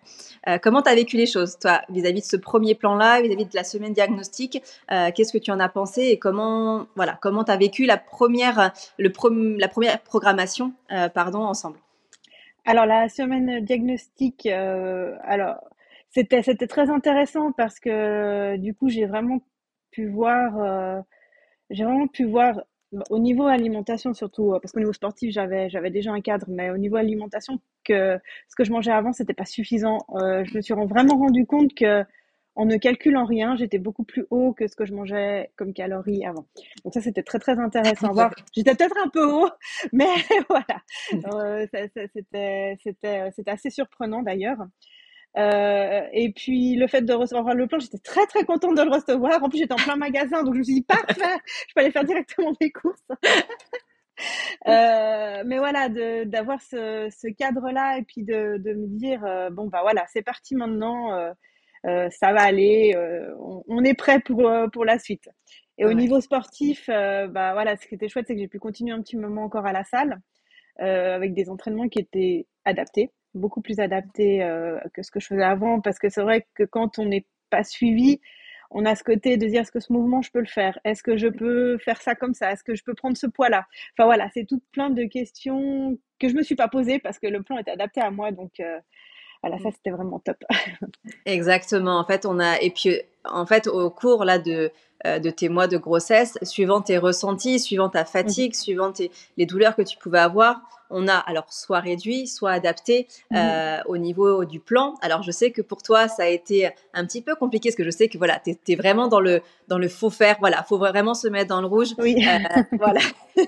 comment 0.62 0.82
tu 0.82 0.90
as 0.90 0.94
vécu 0.94 1.16
les 1.16 1.26
choses, 1.26 1.58
toi, 1.58 1.80
vis-à-vis 1.88 2.20
de 2.20 2.26
ce 2.26 2.36
premier 2.36 2.74
plan-là, 2.74 3.22
vis-à-vis 3.22 3.46
de 3.46 3.54
la 3.54 3.64
semaine 3.64 3.92
diagnostique 3.92 4.62
Qu'est-ce 4.88 5.32
que 5.32 5.38
tu 5.38 5.50
en 5.50 5.60
as 5.60 5.68
pensé 5.68 6.02
et 6.02 6.18
comment 6.18 6.86
voilà 6.96 7.18
comment 7.20 7.44
tu 7.44 7.52
as 7.52 7.56
vécu 7.56 7.86
la 7.86 7.96
première 7.96 8.72
le 8.98 9.12
la 9.58 9.68
première 9.68 10.00
programmation 10.00 10.72
pardon 11.14 11.40
ensemble? 11.40 11.78
Alors 12.64 12.86
la 12.86 13.08
semaine 13.08 13.64
diagnostique, 13.64 14.46
euh, 14.46 15.16
alors 15.22 15.56
c'était 16.10 16.42
c'était 16.42 16.66
très 16.66 16.90
intéressant 16.90 17.52
parce 17.52 17.78
que 17.80 18.56
du 18.56 18.74
coup 18.74 18.88
j'ai 18.88 19.06
vraiment 19.06 19.40
pu 19.90 20.06
voir, 20.08 20.58
euh, 20.58 21.00
j'ai 21.70 21.84
vraiment 21.84 22.06
pu 22.08 22.24
voir 22.24 22.62
au 23.10 23.18
niveau 23.18 23.46
alimentation 23.46 24.14
surtout 24.14 24.52
parce 24.62 24.72
qu'au 24.72 24.80
niveau 24.80 24.92
sportif 24.92 25.32
j'avais 25.32 25.68
j'avais 25.70 25.90
déjà 25.90 26.12
un 26.12 26.20
cadre, 26.20 26.46
mais 26.48 26.70
au 26.70 26.78
niveau 26.78 26.96
alimentation 26.96 27.60
que 27.84 28.18
ce 28.48 28.54
que 28.56 28.64
je 28.64 28.72
mangeais 28.72 28.92
avant 28.92 29.12
c'était 29.12 29.34
pas 29.34 29.44
suffisant. 29.46 29.98
Euh, 30.16 30.44
je 30.44 30.56
me 30.56 30.62
suis 30.62 30.74
vraiment 30.74 31.16
rendu 31.18 31.46
compte 31.46 31.74
que 31.74 32.04
en 32.56 32.66
ne 32.66 32.76
calculant 32.76 33.24
rien, 33.24 33.56
j'étais 33.56 33.78
beaucoup 33.78 34.04
plus 34.04 34.26
haut 34.30 34.52
que 34.52 34.68
ce 34.68 34.76
que 34.76 34.84
je 34.84 34.94
mangeais 34.94 35.50
comme 35.56 35.72
calories 35.72 36.24
avant. 36.24 36.46
Donc 36.84 36.94
ça, 36.94 37.00
c'était 37.00 37.22
très 37.22 37.38
très 37.38 37.58
intéressant. 37.58 38.12
Voir, 38.12 38.32
j'étais 38.54 38.74
peut-être 38.74 38.96
un 39.04 39.08
peu 39.08 39.24
haut, 39.26 39.50
mais 39.92 40.06
voilà, 40.48 40.64
euh, 41.34 41.66
c'était 41.72 42.76
c'était 42.82 43.30
c'était 43.34 43.50
assez 43.50 43.70
surprenant 43.70 44.22
d'ailleurs. 44.22 44.58
Euh, 45.36 46.02
et 46.12 46.32
puis 46.32 46.76
le 46.76 46.86
fait 46.86 47.02
de 47.02 47.12
recevoir 47.12 47.54
le 47.54 47.66
plan, 47.66 47.80
j'étais 47.80 47.98
très 47.98 48.24
très 48.26 48.44
contente 48.44 48.76
de 48.76 48.82
le 48.82 48.90
recevoir. 48.90 49.42
En 49.42 49.48
plus, 49.48 49.58
j'étais 49.58 49.72
en 49.72 49.76
plein 49.76 49.96
magasin, 49.96 50.44
donc 50.44 50.54
je 50.54 50.58
me 50.60 50.64
suis 50.64 50.74
dit 50.74 50.82
parfait, 50.82 51.40
je 51.68 51.74
peux 51.74 51.80
aller 51.80 51.90
faire 51.90 52.04
directement 52.04 52.52
mes 52.60 52.70
courses. 52.70 53.02
euh, 54.68 55.42
mais 55.44 55.58
voilà, 55.58 55.88
d'avoir 56.24 56.62
ce, 56.62 57.08
ce 57.10 57.26
cadre-là 57.32 57.98
et 57.98 58.02
puis 58.02 58.22
de, 58.22 58.58
de 58.58 58.74
me 58.74 58.86
dire 58.86 59.24
euh, 59.24 59.50
bon 59.50 59.66
bah 59.66 59.80
voilà, 59.82 60.04
c'est 60.12 60.22
parti 60.22 60.54
maintenant. 60.54 61.34
Euh, 61.86 62.08
ça 62.10 62.32
va 62.32 62.42
aller, 62.42 62.94
euh, 62.96 63.34
on, 63.68 63.84
est 63.84 63.94
prêt 63.94 64.20
pour, 64.20 64.48
euh, 64.48 64.68
pour 64.68 64.84
la 64.84 64.98
suite. 64.98 65.28
Et 65.76 65.84
au 65.84 65.92
niveau 65.92 66.20
sportif, 66.20 66.86
bah 66.86 67.52
voilà, 67.52 67.76
ce 67.76 67.88
qui 67.88 67.96
était 67.96 68.08
chouette, 68.08 68.26
c'est 68.28 68.34
que 68.34 68.40
j'ai 68.40 68.46
pu 68.46 68.60
continuer 68.60 68.92
un 68.92 69.02
petit 69.02 69.16
moment 69.16 69.42
encore 69.42 69.66
à 69.66 69.72
la 69.72 69.82
salle 69.82 70.20
avec 70.78 71.34
des 71.34 71.50
entraînements 71.50 71.88
qui 71.88 71.98
étaient 71.98 72.46
adaptés, 72.64 73.10
beaucoup 73.34 73.60
plus 73.60 73.80
adaptés 73.80 74.38
que 74.92 75.02
ce 75.02 75.10
que 75.10 75.18
je 75.18 75.26
faisais 75.26 75.42
avant, 75.42 75.80
parce 75.80 75.98
que 75.98 76.08
c'est 76.08 76.22
vrai 76.22 76.46
que 76.54 76.62
quand 76.62 77.00
on 77.00 77.06
n'est 77.06 77.26
pas 77.50 77.64
suivi, 77.64 78.20
on 78.70 78.84
a 78.84 78.94
ce 78.94 79.02
côté 79.02 79.36
de 79.36 79.46
dire 79.46 79.62
est-ce 79.62 79.72
que 79.72 79.80
ce 79.80 79.92
mouvement 79.92 80.22
je 80.22 80.30
peux 80.30 80.38
le 80.38 80.46
faire? 80.46 80.78
Est-ce 80.84 81.02
que 81.02 81.16
je 81.16 81.26
peux 81.26 81.76
faire 81.78 82.00
ça 82.00 82.14
comme 82.14 82.34
ça? 82.34 82.52
Est-ce 82.52 82.62
que 82.62 82.76
je 82.76 82.84
peux 82.84 82.94
prendre 82.94 83.16
ce 83.16 83.26
poids-là? 83.26 83.66
Enfin 83.98 84.04
voilà, 84.04 84.28
c'est 84.32 84.44
tout 84.44 84.62
plein 84.70 84.90
de 84.90 85.02
questions 85.06 85.98
que 86.20 86.28
je 86.28 86.34
me 86.36 86.44
suis 86.44 86.54
pas 86.54 86.68
posées 86.68 87.00
parce 87.00 87.18
que 87.18 87.26
le 87.26 87.42
plan 87.42 87.58
était 87.58 87.72
adapté 87.72 88.00
à 88.00 88.12
moi, 88.12 88.30
donc 88.30 88.60
voilà, 89.46 89.62
ça 89.62 89.70
c'était 89.72 89.90
vraiment 89.90 90.18
top. 90.20 90.38
Exactement. 91.26 91.98
En 91.98 92.04
fait, 92.04 92.24
on 92.24 92.40
a 92.40 92.60
et 92.62 92.70
puis 92.70 92.98
en 93.24 93.44
fait 93.44 93.66
au 93.66 93.90
cours 93.90 94.24
là 94.24 94.38
de 94.38 94.70
euh, 95.06 95.18
de 95.18 95.30
tes 95.30 95.48
mois 95.48 95.66
de 95.66 95.76
grossesse, 95.76 96.38
suivant 96.42 96.80
tes 96.80 96.98
ressentis, 96.98 97.60
suivant 97.60 97.88
ta 97.88 98.04
fatigue, 98.04 98.52
mmh. 98.52 98.54
suivant 98.54 98.92
les 99.36 99.46
douleurs 99.46 99.76
que 99.76 99.82
tu 99.82 99.96
pouvais 99.98 100.18
avoir, 100.18 100.62
on 100.90 101.08
a 101.08 101.16
alors 101.16 101.46
soit 101.50 101.80
réduit, 101.80 102.26
soit 102.26 102.52
adapté 102.52 103.08
mmh. 103.30 103.36
euh, 103.36 103.78
au 103.86 103.96
niveau 103.96 104.44
du 104.44 104.60
plan. 104.60 104.94
Alors 105.02 105.22
je 105.22 105.30
sais 105.30 105.50
que 105.50 105.62
pour 105.62 105.82
toi 105.82 106.08
ça 106.08 106.24
a 106.24 106.28
été 106.28 106.70
un 106.92 107.04
petit 107.04 107.22
peu 107.22 107.34
compliqué 107.34 107.70
parce 107.70 107.76
que 107.76 107.84
je 107.84 107.90
sais 107.90 108.08
que 108.08 108.18
voilà, 108.18 108.40
tu 108.44 108.56
es, 108.68 108.76
vraiment 108.76 109.08
dans 109.08 109.20
le 109.20 109.42
dans 109.68 109.78
le 109.78 109.88
faux 109.88 110.10
faire, 110.10 110.36
voilà, 110.40 110.62
faut 110.62 110.78
vraiment 110.78 111.14
se 111.14 111.26
mettre 111.28 111.48
dans 111.48 111.60
le 111.60 111.66
rouge. 111.66 111.88
Oui. 111.98 112.16
Euh, 112.26 112.62
voilà. 112.78 113.00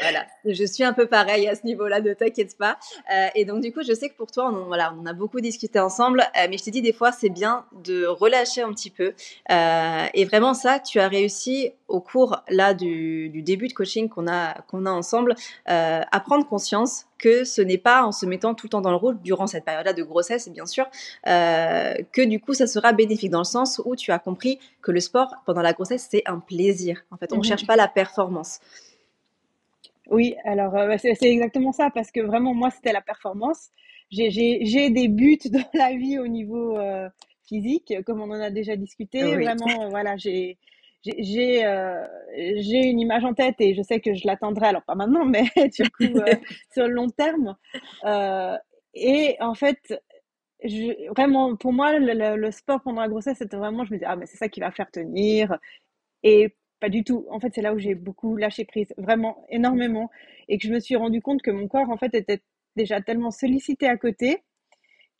voilà, 0.00 0.26
je 0.44 0.64
suis 0.64 0.82
un 0.82 0.92
peu 0.92 1.06
pareil 1.06 1.46
à 1.46 1.54
ce 1.54 1.64
niveau-là, 1.64 2.00
ne 2.00 2.14
t'inquiète 2.14 2.56
pas. 2.56 2.78
Euh, 3.14 3.28
et 3.34 3.44
donc 3.44 3.60
du 3.60 3.72
coup, 3.72 3.82
je 3.86 3.92
sais 3.92 4.08
que 4.08 4.16
pour 4.16 4.32
toi, 4.32 4.50
on, 4.52 4.66
voilà, 4.66 4.94
on 5.00 5.06
a 5.06 5.12
beaucoup 5.12 5.40
discuté 5.40 5.78
ensemble, 5.78 6.24
mais 6.34 6.58
je 6.58 6.64
t'ai 6.64 6.70
dit 6.70 6.82
des 6.82 6.92
fois, 6.92 7.12
c'est 7.12 7.28
bien 7.28 7.64
de 7.84 8.06
relâcher 8.06 8.62
un 8.62 8.72
petit 8.72 8.90
peu. 8.90 9.12
Et 10.14 10.24
vraiment 10.24 10.49
ça, 10.54 10.78
tu 10.80 11.00
as 11.00 11.08
réussi 11.08 11.72
au 11.88 12.00
cours 12.00 12.42
là 12.48 12.74
du, 12.74 13.28
du 13.30 13.42
début 13.42 13.68
de 13.68 13.72
coaching 13.72 14.08
qu'on 14.08 14.28
a 14.28 14.60
qu'on 14.62 14.86
a 14.86 14.90
ensemble, 14.90 15.34
euh, 15.68 16.00
à 16.10 16.20
prendre 16.20 16.46
conscience 16.46 17.06
que 17.18 17.44
ce 17.44 17.60
n'est 17.60 17.78
pas 17.78 18.04
en 18.04 18.12
se 18.12 18.26
mettant 18.26 18.54
tout 18.54 18.66
le 18.66 18.70
temps 18.70 18.80
dans 18.80 18.90
le 18.90 18.96
rouge 18.96 19.16
durant 19.22 19.46
cette 19.46 19.64
période-là 19.64 19.92
de 19.92 20.02
grossesse, 20.02 20.48
bien 20.48 20.66
sûr, 20.66 20.86
euh, 21.26 21.94
que 22.12 22.22
du 22.22 22.40
coup 22.40 22.54
ça 22.54 22.66
sera 22.66 22.92
bénéfique 22.92 23.30
dans 23.30 23.40
le 23.40 23.44
sens 23.44 23.80
où 23.84 23.96
tu 23.96 24.10
as 24.12 24.18
compris 24.18 24.58
que 24.82 24.90
le 24.92 25.00
sport 25.00 25.34
pendant 25.46 25.62
la 25.62 25.72
grossesse 25.72 26.08
c'est 26.10 26.22
un 26.26 26.38
plaisir. 26.38 27.02
En 27.10 27.16
fait, 27.16 27.32
on 27.32 27.36
ne 27.36 27.40
mmh 27.40 27.44
cherche 27.44 27.66
pas 27.66 27.76
la 27.76 27.88
performance. 27.88 28.60
Oui, 30.10 30.34
alors 30.44 30.76
euh, 30.76 30.96
c'est 30.98 31.16
exactement 31.22 31.72
ça, 31.72 31.90
parce 31.94 32.10
que 32.10 32.20
vraiment, 32.20 32.52
moi, 32.52 32.70
c'était 32.70 32.92
la 32.92 33.00
performance. 33.00 33.68
J'ai 34.10 34.90
des 34.90 35.08
buts 35.08 35.38
dans 35.50 35.68
la 35.72 35.94
vie 35.94 36.18
au 36.18 36.26
niveau 36.26 36.76
physique, 37.50 37.92
comme 38.06 38.20
on 38.20 38.30
en 38.30 38.40
a 38.40 38.50
déjà 38.50 38.76
discuté. 38.76 39.22
Vraiment, 39.34 39.82
euh, 39.82 39.88
voilà, 39.90 40.16
j'ai 40.16 40.56
j'ai 41.02 41.64
j'ai 42.34 42.86
une 42.86 43.00
image 43.00 43.24
en 43.24 43.34
tête 43.34 43.56
et 43.58 43.74
je 43.74 43.82
sais 43.82 44.00
que 44.00 44.14
je 44.14 44.26
l'atteindrai, 44.26 44.68
alors 44.68 44.84
pas 44.84 44.94
maintenant, 44.94 45.24
mais 45.24 45.44
du 45.78 45.90
coup, 45.90 46.04
sur 46.72 46.86
le 46.86 46.94
long 46.94 47.08
terme. 47.08 47.56
et 48.94 49.36
en 49.40 49.54
fait, 49.54 49.80
je, 50.64 51.10
vraiment, 51.14 51.56
pour 51.56 51.72
moi, 51.72 51.98
le, 51.98 52.36
le, 52.36 52.50
sport 52.50 52.82
pendant 52.82 53.00
la 53.00 53.08
grossesse, 53.08 53.38
c'était 53.38 53.56
vraiment, 53.56 53.84
je 53.84 53.92
me 53.92 53.98
disais, 53.98 54.06
ah, 54.08 54.16
mais 54.16 54.26
c'est 54.26 54.36
ça 54.36 54.48
qui 54.48 54.60
va 54.60 54.70
faire 54.70 54.90
tenir. 54.90 55.58
Et 56.22 56.54
pas 56.80 56.88
du 56.88 57.04
tout. 57.04 57.26
En 57.30 57.40
fait, 57.40 57.52
c'est 57.54 57.62
là 57.62 57.74
où 57.74 57.78
j'ai 57.78 57.94
beaucoup 57.94 58.36
lâché 58.36 58.64
prise, 58.64 58.92
vraiment 58.98 59.44
énormément, 59.50 60.10
et 60.48 60.58
que 60.58 60.66
je 60.66 60.72
me 60.72 60.80
suis 60.80 60.96
rendu 60.96 61.22
compte 61.22 61.42
que 61.42 61.50
mon 61.50 61.68
corps, 61.68 61.90
en 61.90 61.96
fait, 61.96 62.14
était 62.14 62.42
déjà 62.76 63.00
tellement 63.00 63.30
sollicité 63.30 63.86
à 63.86 63.96
côté 63.96 64.42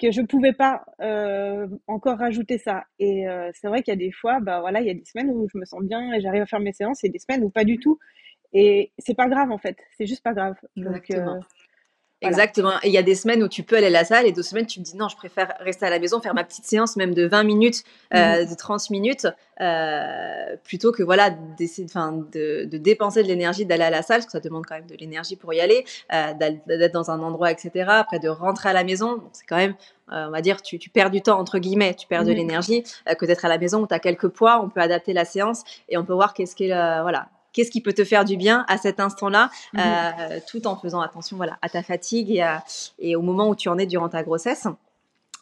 que 0.00 0.10
je 0.10 0.22
pouvais 0.22 0.52
pas 0.52 0.84
euh, 1.00 1.66
encore 1.86 2.18
rajouter 2.18 2.58
ça. 2.58 2.84
Et 2.98 3.28
euh, 3.28 3.50
c'est 3.54 3.68
vrai 3.68 3.82
qu'il 3.82 3.92
y 3.92 3.96
a 3.96 3.98
des 3.98 4.12
fois, 4.12 4.40
bah 4.40 4.60
voilà, 4.60 4.80
il 4.80 4.86
y 4.86 4.90
a 4.90 4.94
des 4.94 5.04
semaines 5.04 5.30
où 5.30 5.48
je 5.52 5.58
me 5.58 5.64
sens 5.64 5.82
bien 5.82 6.12
et 6.12 6.20
j'arrive 6.20 6.42
à 6.42 6.46
faire 6.46 6.60
mes 6.60 6.72
séances, 6.72 7.04
et 7.04 7.08
des 7.08 7.18
semaines 7.18 7.44
où 7.44 7.50
pas 7.50 7.64
du 7.64 7.78
tout. 7.78 7.98
Et 8.52 8.92
c'est 8.98 9.14
pas 9.14 9.28
grave 9.28 9.50
en 9.50 9.58
fait, 9.58 9.76
c'est 9.96 10.06
juste 10.06 10.24
pas 10.24 10.32
grave. 10.32 10.56
Donc, 10.76 11.12
euh, 12.22 12.28
Exactement. 12.28 12.74
Et 12.82 12.88
il 12.88 12.92
y 12.92 12.98
a 12.98 13.02
des 13.02 13.14
semaines 13.14 13.42
où 13.42 13.48
tu 13.48 13.62
peux 13.62 13.76
aller 13.76 13.86
à 13.86 13.90
la 13.90 14.04
salle 14.04 14.26
et 14.26 14.32
d'autres 14.32 14.48
semaines 14.48 14.66
tu 14.66 14.78
te 14.78 14.84
dis 14.84 14.96
non, 14.96 15.08
je 15.08 15.16
préfère 15.16 15.54
rester 15.60 15.86
à 15.86 15.90
la 15.90 15.98
maison, 15.98 16.20
faire 16.20 16.34
ma 16.34 16.44
petite 16.44 16.66
séance 16.66 16.96
même 16.96 17.14
de 17.14 17.26
20 17.26 17.44
minutes, 17.44 17.82
euh, 18.14 18.42
mhm. 18.42 18.50
de 18.50 18.54
30 18.54 18.90
minutes, 18.90 19.26
euh, 19.60 20.56
plutôt 20.62 20.92
que 20.92 21.02
voilà 21.02 21.30
d'essayer 21.30 21.86
de, 21.86 22.64
de 22.64 22.78
dépenser 22.78 23.22
de 23.22 23.28
l'énergie 23.28 23.64
d'aller 23.64 23.84
à 23.84 23.90
la 23.90 24.02
salle, 24.02 24.18
parce 24.18 24.26
que 24.26 24.32
ça 24.32 24.40
demande 24.40 24.66
quand 24.66 24.74
même 24.74 24.86
de 24.86 24.96
l'énergie 24.96 25.36
pour 25.36 25.54
y 25.54 25.60
aller, 25.60 25.84
euh, 26.12 26.32
d'être 26.34 26.92
dans 26.92 27.10
un 27.10 27.20
endroit, 27.20 27.50
etc. 27.50 27.86
Après 27.88 28.18
de 28.18 28.28
rentrer 28.28 28.68
à 28.68 28.72
la 28.74 28.84
maison, 28.84 29.22
c'est 29.32 29.46
quand 29.46 29.56
même 29.56 29.74
euh, 30.12 30.26
on 30.26 30.30
va 30.30 30.40
dire, 30.40 30.60
tu, 30.60 30.78
tu, 30.78 30.90
perds 30.90 31.10
du 31.10 31.22
temps, 31.22 31.38
entre 31.38 31.58
guillemets, 31.58 31.94
tu 31.94 32.08
perds 32.08 32.24
de 32.24 32.32
mhm. 32.32 32.36
l'énergie, 32.36 32.84
euh, 33.08 33.14
que 33.14 33.24
d'être 33.24 33.44
à 33.44 33.48
la 33.48 33.58
maison 33.58 33.80
où 33.80 33.86
tu 33.86 33.94
as 33.94 34.00
quelques 34.00 34.28
poids, 34.28 34.60
on 34.62 34.68
peut 34.68 34.80
adapter 34.80 35.12
la 35.12 35.24
séance 35.24 35.62
et 35.88 35.96
on 35.96 36.04
peut 36.04 36.14
voir 36.14 36.34
qu'est-ce 36.34 36.56
qui 36.56 36.64
est, 36.64 37.02
voilà, 37.02 37.28
qu'est-ce 37.52 37.70
qui 37.70 37.80
peut 37.80 37.92
te 37.92 38.04
faire 38.04 38.24
du 38.24 38.36
bien 38.36 38.64
à 38.68 38.78
cet 38.78 39.00
instant-là, 39.00 39.50
mhm. 39.72 39.80
euh, 39.80 40.40
tout 40.48 40.66
en 40.66 40.76
faisant 40.76 41.00
attention 41.00 41.36
voilà, 41.36 41.58
à 41.62 41.68
ta 41.68 41.82
fatigue 41.82 42.30
et, 42.30 42.46
et 42.98 43.16
au 43.16 43.22
moment 43.22 43.48
où 43.48 43.54
tu 43.54 43.68
en 43.68 43.78
es 43.78 43.86
durant 43.86 44.08
ta 44.08 44.22
grossesse. 44.22 44.66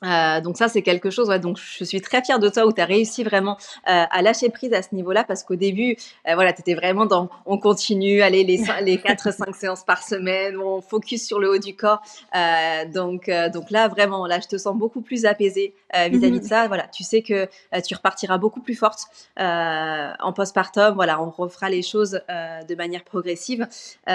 Euh, 0.04 0.40
donc 0.40 0.56
ça 0.56 0.68
c'est 0.68 0.82
quelque 0.82 1.10
chose 1.10 1.28
ouais, 1.28 1.40
donc 1.40 1.58
je 1.58 1.82
suis 1.82 2.00
très 2.00 2.22
fière 2.22 2.38
de 2.38 2.48
toi 2.48 2.66
où 2.66 2.72
tu 2.72 2.80
as 2.80 2.84
réussi 2.84 3.24
vraiment 3.24 3.56
euh, 3.88 4.04
à 4.08 4.22
lâcher 4.22 4.48
prise 4.48 4.72
à 4.72 4.80
ce 4.80 4.94
niveau-là 4.94 5.24
parce 5.24 5.42
qu'au 5.42 5.56
début 5.56 5.96
euh, 6.28 6.34
voilà 6.34 6.52
tu 6.52 6.60
étais 6.60 6.74
vraiment 6.74 7.04
dans 7.04 7.28
on 7.46 7.58
continue 7.58 8.22
allez 8.22 8.44
les 8.44 8.62
les 8.82 8.98
4 8.98 9.32
5 9.34 9.54
séances 9.56 9.84
par 9.84 10.04
semaine 10.04 10.56
on 10.56 10.80
focus 10.80 11.26
sur 11.26 11.40
le 11.40 11.50
haut 11.50 11.58
du 11.58 11.74
corps. 11.74 12.00
Euh, 12.36 12.84
donc 12.92 13.28
euh, 13.28 13.48
donc 13.48 13.72
là 13.72 13.88
vraiment 13.88 14.24
là 14.26 14.38
je 14.40 14.46
te 14.46 14.56
sens 14.56 14.76
beaucoup 14.76 15.00
plus 15.00 15.26
apaisée 15.26 15.74
vis-à-vis 15.92 16.40
de 16.40 16.44
ça. 16.44 16.68
Voilà 16.68 16.86
tu 16.86 17.02
sais 17.02 17.22
que 17.22 17.48
tu 17.80 17.94
repartiras 17.94 18.38
beaucoup 18.38 18.60
plus 18.60 18.74
forte 18.74 19.00
en 19.36 20.32
postpartum. 20.32 20.94
Voilà 20.94 21.20
on 21.20 21.30
refera 21.30 21.70
les 21.70 21.82
choses 21.82 22.20
de 22.28 22.74
manière 22.74 23.04
progressive. 23.04 23.66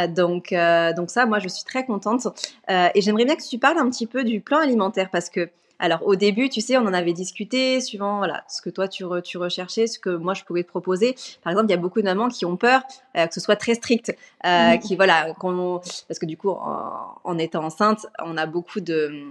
Donc 0.09 0.53
donc 0.95 1.09
ça 1.09 1.25
moi 1.25 1.39
je 1.39 1.47
suis 1.47 1.63
très 1.63 1.85
contente. 1.85 2.27
Et 2.69 3.01
j'aimerais 3.01 3.25
bien 3.25 3.35
que 3.35 3.47
tu 3.47 3.57
parles 3.57 3.79
un 3.79 3.89
petit 3.89 4.07
peu 4.07 4.23
du 4.23 4.39
plan 4.39 4.59
alimentaire 4.59 5.09
parce 5.09 5.29
que 5.29 5.49
alors 5.83 6.07
au 6.07 6.15
début, 6.15 6.47
tu 6.47 6.61
sais, 6.61 6.77
on 6.77 6.83
en 6.83 6.93
avait 6.93 7.11
discuté, 7.11 7.81
suivant 7.81 8.19
voilà 8.19 8.45
ce 8.47 8.61
que 8.61 8.69
toi 8.69 8.87
tu, 8.87 9.03
tu 9.21 9.37
recherchais, 9.37 9.85
ce 9.85 9.99
que 9.99 10.11
moi 10.11 10.33
je 10.33 10.45
pouvais 10.45 10.63
te 10.63 10.69
proposer. 10.69 11.13
Par 11.43 11.51
exemple, 11.51 11.67
il 11.67 11.71
y 11.71 11.73
a 11.73 11.77
beaucoup 11.77 11.99
de 11.99 12.05
mamans 12.05 12.29
qui 12.29 12.45
ont 12.45 12.55
peur 12.55 12.83
euh, 13.17 13.27
que 13.27 13.33
ce 13.33 13.41
soit 13.41 13.57
très 13.57 13.73
strict, 13.73 14.15
euh, 14.45 14.75
mmh. 14.75 14.79
qui 14.79 14.95
voilà, 14.95 15.33
parce 15.37 16.19
que 16.19 16.25
du 16.25 16.37
coup, 16.37 16.51
en, 16.51 17.37
étant 17.37 17.65
enceinte, 17.65 18.05
on 18.23 18.37
a 18.37 18.45
beaucoup 18.45 18.79
de 18.79 19.25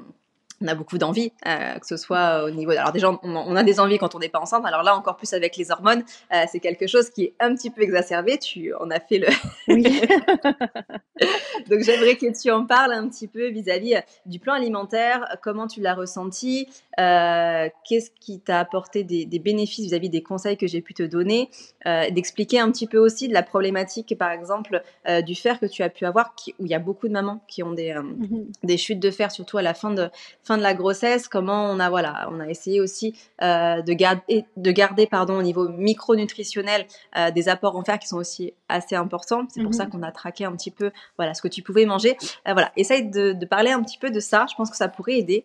on 0.62 0.69
a 0.69 0.75
beaucoup 0.75 0.99
d'envie, 0.99 1.33
euh, 1.47 1.78
que 1.78 1.87
ce 1.87 1.97
soit 1.97 2.45
au 2.45 2.50
niveau. 2.50 2.73
Alors 2.73 2.92
déjà, 2.92 3.11
on, 3.23 3.57
a 3.57 3.62
des 3.62 3.81
envies 3.81 3.99
quand 3.99 4.14
on 4.14 4.19
n'est 4.19 4.28
pas 4.28 4.40
enceinte. 4.40 4.64
Alors 4.64 4.83
là, 4.83 4.97
encore 4.97 5.16
plus 5.16 5.33
avec 5.33 5.57
les 5.57 5.71
hormones, 5.71 6.04
euh, 6.33 6.45
c'est 6.50 6.61
quelque 6.61 6.87
chose 6.87 7.11
qui 7.11 7.25
est 7.25 7.35
un 7.40 7.54
petit 7.54 7.71
peu 7.71 7.83
exacerbé. 7.83 8.38
Tu 8.38 8.73
en 8.75 8.90
as 8.90 9.00
fait 9.00 9.19
le. 9.19 9.26
Oui. 9.69 9.83
Donc 11.69 11.81
j'aimerais 11.81 12.16
que 12.16 12.40
tu 12.40 12.50
en 12.50 12.66
parles 12.66 12.92
un 12.92 13.09
petit 13.09 13.28
peu 13.28 13.49
vis-à-vis 13.49 13.97
euh, 13.97 14.00
du 14.26 14.38
plan 14.38 14.54
alimentaire. 14.54 15.37
Comment 15.42 15.66
tu 15.66 15.81
l'as 15.81 15.95
ressenti 15.95 16.69
Qu'est-ce 16.97 18.11
qui 18.21 18.40
t'a 18.40 18.61
apporté 18.61 19.02
des, 19.02 19.38
bénéfices 19.38 19.87
vis-à-vis 19.87 20.11
des 20.11 20.23
conseils 20.23 20.57
que 20.57 20.66
j'ai 20.66 20.81
pu 20.81 20.95
te 20.95 21.02
donner 21.02 21.50
D'expliquer 21.85 22.61
un 22.61 22.71
petit 22.71 22.87
peu 22.87 22.99
aussi 22.99 23.28
de 23.28 23.33
la 23.33 23.42
problématique, 23.42 24.16
par 24.19 24.31
exemple, 24.31 24.83
du 25.25 25.35
fer 25.35 25.59
que 25.59 25.66
tu 25.66 25.83
as 25.83 25.88
pu 25.88 26.04
avoir, 26.04 26.35
où 26.59 26.66
il 26.66 26.71
y 26.71 26.75
a 26.75 26.78
beaucoup 26.78 27.09
de 27.09 27.12
mamans 27.12 27.42
qui 27.49 27.62
ont 27.62 27.73
des, 27.73 27.95
mhm. 27.95 28.47
des 28.62 28.76
chutes 28.76 29.00
de 29.00 29.11
fer, 29.11 29.33
surtout 29.33 29.59
à 29.59 29.62
la 29.62 29.75
fin 29.75 29.90
de 29.90 30.11
de 30.56 30.62
la 30.62 30.75
grossesse, 30.75 31.28
comment 31.28 31.71
on 31.71 31.78
a 31.80 31.90
voilà, 31.90 32.28
on 32.30 32.40
a 32.40 32.49
essayé 32.49 32.80
aussi 32.80 33.14
euh, 33.42 33.82
de 33.82 33.92
garder 33.92 34.44
de 34.56 34.71
garder 34.71 35.06
pardon 35.06 35.38
au 35.38 35.42
niveau 35.42 35.68
micronutritionnel 35.68 36.87
euh, 37.16 37.30
des 37.30 37.49
apports 37.49 37.76
en 37.76 37.85
fer 37.85 37.99
qui 37.99 38.09
sont 38.09 38.18
aussi 38.18 38.54
assez 38.68 38.94
importants. 38.94 39.47
C'est 39.49 39.62
pour 39.62 39.75
ça 39.75 39.85
mhm. 39.85 39.90
qu'on 39.90 40.02
a 40.02 40.12
traqué 40.12 40.44
un 40.44 40.52
petit 40.52 40.71
peu 40.71 40.90
voilà 41.16 41.35
ce 41.35 41.42
que 41.42 41.49
tu 41.49 41.62
pouvais 41.62 41.87
manger. 41.87 42.16
Euh, 42.49 42.52
voilà, 42.52 42.73
essaye 42.76 43.09
de, 43.09 43.32
de, 43.32 43.47
parler 43.47 43.71
un 43.71 43.82
petit 43.82 43.99
peu 43.99 44.11
de 44.11 44.21
ça. 44.21 44.47
Je 44.50 44.54
pense 44.54 44.71
que 44.71 44.76
ça 44.76 44.88
pourrait 44.88 45.18
aider. 45.18 45.44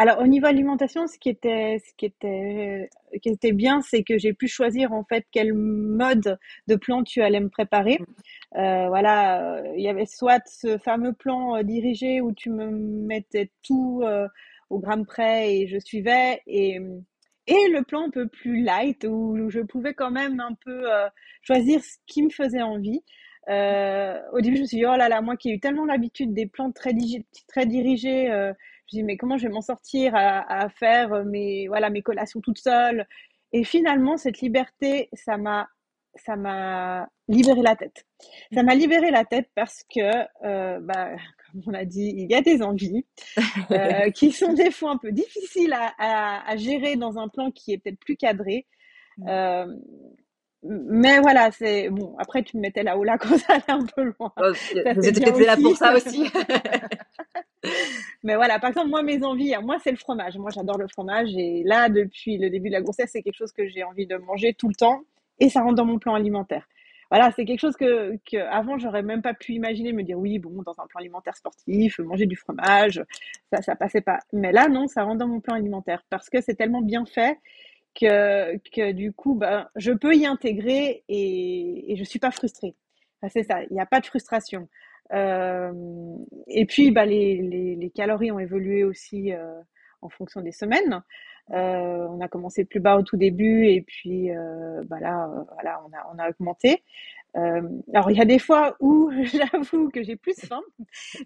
Alors 0.00 0.20
au 0.20 0.26
niveau 0.26 0.46
alimentation, 0.46 1.06
ce 1.06 1.18
qui 1.18 1.28
était, 1.28 1.76
ce 1.86 1.92
qui 1.94 2.06
était, 2.06 2.88
qui 3.20 3.28
était 3.28 3.52
bien, 3.52 3.82
c'est 3.82 4.02
que 4.02 4.16
j'ai 4.16 4.32
pu 4.32 4.48
choisir 4.48 4.94
en 4.94 5.04
fait 5.04 5.26
quel 5.30 5.52
mode 5.52 6.38
de 6.68 6.76
plan 6.76 7.04
tu 7.04 7.20
allais 7.20 7.38
me 7.38 7.50
préparer. 7.50 7.98
Euh, 8.56 8.88
voilà, 8.88 9.58
euh, 9.58 9.74
il 9.76 9.82
y 9.82 9.90
avait 9.90 10.06
soit 10.06 10.40
ce 10.46 10.78
fameux 10.78 11.12
plan 11.12 11.56
euh, 11.56 11.64
dirigé 11.64 12.22
où 12.22 12.32
tu 12.32 12.48
me 12.48 12.70
mettais 12.70 13.50
tout 13.62 14.02
au 14.70 14.78
gramme 14.78 15.04
près 15.04 15.54
et 15.54 15.68
je 15.68 15.78
suivais 15.78 16.40
et 16.46 16.80
et 17.46 17.68
le 17.68 17.82
plan 17.82 18.06
un 18.06 18.10
peu 18.10 18.26
plus 18.26 18.62
light 18.62 19.04
où 19.04 19.50
je 19.50 19.60
pouvais 19.60 19.92
quand 19.92 20.10
même 20.10 20.40
un 20.40 20.54
peu 20.64 20.82
choisir 21.42 21.84
ce 21.84 21.98
qui 22.06 22.22
me 22.22 22.30
faisait 22.30 22.62
envie. 22.62 23.02
au 23.48 24.40
début, 24.40 24.56
je 24.56 24.62
me 24.62 24.66
suis 24.66 24.78
dit, 24.78 24.86
oh 24.86 24.96
là 24.96 25.10
là, 25.10 25.20
moi 25.20 25.36
qui 25.36 25.50
ai 25.50 25.54
eu 25.56 25.60
tellement 25.60 25.84
l'habitude 25.84 26.32
des 26.32 26.46
plans 26.46 26.72
très, 26.72 26.92
très 27.48 27.66
dirigés, 27.66 28.52
je 28.90 28.98
dis 28.98 29.02
mais 29.02 29.16
comment 29.16 29.36
je 29.36 29.46
vais 29.46 29.52
m'en 29.52 29.60
sortir 29.60 30.12
à, 30.14 30.68
faire 30.70 31.24
mes 31.24 31.68
voilà 31.68 31.90
mes 31.90 32.02
collations 32.02 32.40
toute 32.40 32.58
seule 32.58 33.06
et 33.52 33.64
finalement 33.64 34.16
cette 34.16 34.40
liberté 34.40 35.08
ça 35.12 35.36
m'a 35.36 35.68
ça 36.16 36.36
m'a 36.36 37.08
libéré 37.28 37.62
la 37.62 37.76
tête 37.76 38.04
ça 38.52 38.62
m'a 38.62 38.74
libéré 38.74 39.10
la 39.10 39.24
tête 39.24 39.48
parce 39.54 39.84
que 39.94 40.00
euh, 40.44 40.80
bah, 40.80 41.10
comme 41.52 41.62
on 41.66 41.74
a 41.74 41.84
dit 41.84 42.12
il 42.16 42.30
y 42.30 42.34
a 42.34 42.42
des 42.42 42.62
envies 42.62 43.06
euh, 43.70 44.10
qui 44.10 44.32
sont 44.32 44.52
des 44.52 44.70
fois 44.70 44.90
un 44.92 44.98
peu 44.98 45.12
difficiles 45.12 45.72
à, 45.72 46.50
à, 46.50 46.56
gérer 46.56 46.96
dans 46.96 47.18
un 47.18 47.28
plan 47.28 47.50
qui 47.50 47.72
est 47.72 47.78
peut-être 47.78 48.00
plus 48.00 48.16
cadré 48.16 48.66
euh, 49.28 49.66
mais 50.62 51.20
voilà, 51.20 51.50
c'est 51.52 51.88
bon. 51.88 52.14
Après, 52.18 52.42
tu 52.42 52.58
me 52.58 52.62
mettais 52.62 52.82
là-haut 52.82 53.04
là 53.04 53.16
quand 53.20 53.36
ça 53.38 53.54
allait 53.54 53.64
un 53.68 53.86
peu 53.86 54.02
loin. 54.02 54.32
Oh, 54.36 54.52
J'étais 54.74 55.44
là 55.44 55.56
pour 55.56 55.76
ça 55.76 55.94
aussi. 55.94 56.30
Mais 58.22 58.36
voilà, 58.36 58.58
par 58.58 58.70
exemple, 58.70 58.88
moi, 58.88 59.02
mes 59.02 59.22
envies, 59.24 59.54
moi, 59.62 59.76
c'est 59.82 59.90
le 59.90 59.96
fromage. 59.96 60.36
Moi, 60.38 60.50
j'adore 60.54 60.78
le 60.78 60.88
fromage. 60.88 61.30
Et 61.36 61.62
là, 61.64 61.88
depuis 61.88 62.38
le 62.38 62.50
début 62.50 62.68
de 62.68 62.74
la 62.74 62.82
grossesse, 62.82 63.10
c'est 63.12 63.22
quelque 63.22 63.36
chose 63.36 63.52
que 63.52 63.66
j'ai 63.68 63.84
envie 63.84 64.06
de 64.06 64.16
manger 64.16 64.54
tout 64.54 64.68
le 64.68 64.74
temps. 64.74 65.02
Et 65.38 65.48
ça 65.48 65.62
rentre 65.62 65.76
dans 65.76 65.86
mon 65.86 65.98
plan 65.98 66.14
alimentaire. 66.14 66.66
Voilà, 67.10 67.32
c'est 67.34 67.44
quelque 67.44 67.60
chose 67.60 67.76
que, 67.76 68.16
que 68.30 68.36
avant, 68.36 68.78
j'aurais 68.78 69.02
même 69.02 69.20
pas 69.20 69.34
pu 69.34 69.54
imaginer, 69.54 69.92
me 69.92 70.04
dire 70.04 70.16
oui, 70.16 70.38
bon, 70.38 70.62
dans 70.62 70.74
un 70.78 70.86
plan 70.86 71.00
alimentaire 71.00 71.36
sportif, 71.36 71.98
manger 71.98 72.26
du 72.26 72.36
fromage, 72.36 73.02
ça, 73.52 73.62
ça 73.62 73.74
passait 73.74 74.00
pas. 74.00 74.20
Mais 74.32 74.52
là, 74.52 74.68
non, 74.68 74.86
ça 74.86 75.02
rentre 75.02 75.18
dans 75.18 75.26
mon 75.26 75.40
plan 75.40 75.56
alimentaire 75.56 76.04
parce 76.08 76.30
que 76.30 76.40
c'est 76.40 76.54
tellement 76.54 76.82
bien 76.82 77.04
fait 77.06 77.36
que, 78.00 78.56
que 78.70 78.92
du 78.92 79.12
coup, 79.12 79.34
ben, 79.34 79.68
je 79.74 79.90
peux 79.90 80.14
y 80.14 80.24
intégrer 80.24 81.02
et, 81.08 81.92
et 81.92 81.96
je 81.96 82.04
suis 82.04 82.20
pas 82.20 82.30
frustrée. 82.30 82.76
c'est 83.28 83.42
ça, 83.42 83.64
il 83.64 83.72
n'y 83.72 83.80
a 83.80 83.86
pas 83.86 84.00
de 84.00 84.06
frustration. 84.06 84.68
Euh, 85.12 85.72
et 86.50 86.66
puis, 86.66 86.90
bah, 86.90 87.06
les, 87.06 87.36
les, 87.36 87.76
les, 87.76 87.90
calories 87.90 88.32
ont 88.32 88.38
évolué 88.38 88.84
aussi 88.84 89.32
euh, 89.32 89.60
en 90.02 90.08
fonction 90.08 90.40
des 90.40 90.52
semaines. 90.52 91.02
Euh, 91.52 92.06
on 92.08 92.20
a 92.20 92.28
commencé 92.28 92.64
plus 92.64 92.80
bas 92.80 92.96
au 92.96 93.02
tout 93.02 93.16
début 93.16 93.66
et 93.66 93.82
puis 93.82 94.30
euh, 94.30 94.82
bah 94.86 95.00
là, 95.00 95.28
voilà, 95.54 95.80
on 95.84 95.96
a, 95.96 96.14
on 96.14 96.18
a 96.18 96.30
augmenté. 96.30 96.84
alors, 97.34 98.10
il 98.10 98.16
y 98.16 98.20
a 98.20 98.24
des 98.24 98.38
fois 98.38 98.76
où 98.80 99.10
j'avoue 99.22 99.90
que 99.90 100.02
j'ai 100.02 100.16
plus 100.16 100.38
faim, 100.38 100.60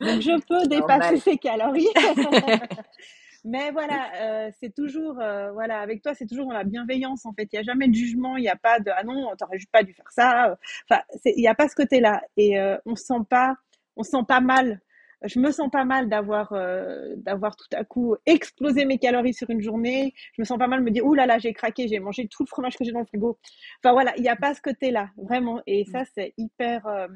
donc 0.01 0.21
je 0.21 0.41
peux 0.47 0.67
dépasser 0.67 1.19
ces 1.19 1.37
calories. 1.37 1.89
Mais 3.47 3.71
voilà, 3.73 4.51
c'est 4.59 4.75
toujours, 4.75 5.17
voilà, 5.17 5.81
avec 5.81 6.01
toi, 6.01 6.15
c'est 6.15 6.27
toujours 6.27 6.47
dans 6.47 6.55
la 6.55 6.65
bienveillance 6.65 7.27
en 7.27 7.35
fait. 7.35 7.47
Il 7.53 7.57
n'y 7.57 7.61
a 7.61 7.63
jamais 7.63 7.89
de 7.89 7.95
jugement, 7.95 8.39
il 8.39 8.41
n'y 8.41 8.49
a 8.49 8.57
pas 8.57 8.81
de 8.81 8.91
ah 8.97 9.05
non, 9.05 9.31
t'aurais 9.39 9.59
juste 9.59 9.71
pas 9.71 9.83
dû 9.83 9.93
faire 9.93 10.11
ça. 10.11 10.57
Enfin, 10.89 11.03
il 11.27 11.41
n'y 11.41 11.49
a 11.49 11.55
pas 11.55 11.69
ce 11.69 11.75
côté-là 11.75 12.23
et 12.39 12.59
on 12.87 12.97
sent 12.97 13.21
pas, 13.29 13.57
on 13.97 14.03
sent 14.03 14.25
pas 14.27 14.41
mal. 14.41 14.81
Je 15.23 15.39
me 15.39 15.51
sens 15.51 15.71
pas 15.71 15.85
mal 15.85 16.09
d'avoir 16.09 16.53
euh, 16.53 17.15
d'avoir 17.17 17.57
tout 17.57 17.69
à 17.73 17.85
coup 17.85 18.17
explosé 18.27 18.85
mes 18.85 18.99
calories 18.99 19.35
sur 19.35 19.49
une 19.51 19.61
journée. 19.61 20.15
Je 20.35 20.43
me 20.43 20.45
sens 20.45 20.59
pas 20.59 20.67
mal 20.67 20.81
de 20.81 20.85
me 20.85 20.91
dire 20.91 21.05
ouh 21.05 21.15
là 21.15 21.27
là, 21.27 21.39
j'ai 21.39 21.53
craqué, 21.53 21.89
j'ai 21.89 21.99
mangé 21.99 22.29
tout 22.29 22.43
le 22.43 22.49
fromage 22.49 22.77
que 22.77 22.85
j'ai 22.85 22.93
dans 22.93 23.01
le 23.01 23.07
frigo. 23.07 23.39
Enfin 23.83 23.93
voilà, 23.93 24.15
il 24.17 24.23
n'y 24.23 24.29
a 24.29 24.37
pas 24.37 24.55
ce 24.55 24.61
côté-là 24.61 25.11
vraiment 25.17 25.63
et 25.67 25.85
ça 25.87 26.05
c'est 26.15 26.35
hyper 26.37 26.87
euh, 26.87 27.09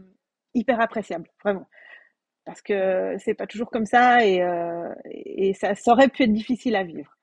hyper 0.55 0.81
appréciable 0.81 1.29
vraiment 1.43 1.67
parce 2.45 2.63
que 2.63 3.17
c'est 3.19 3.35
pas 3.35 3.47
toujours 3.47 3.71
comme 3.71 3.85
ça 3.85 4.25
et, 4.25 4.41
euh, 4.41 4.89
et 5.11 5.53
ça, 5.53 5.75
aurait 5.89 6.09
pu 6.09 6.23
être 6.23 6.33
difficile 6.33 6.77
à 6.77 6.83
vivre. 6.83 7.15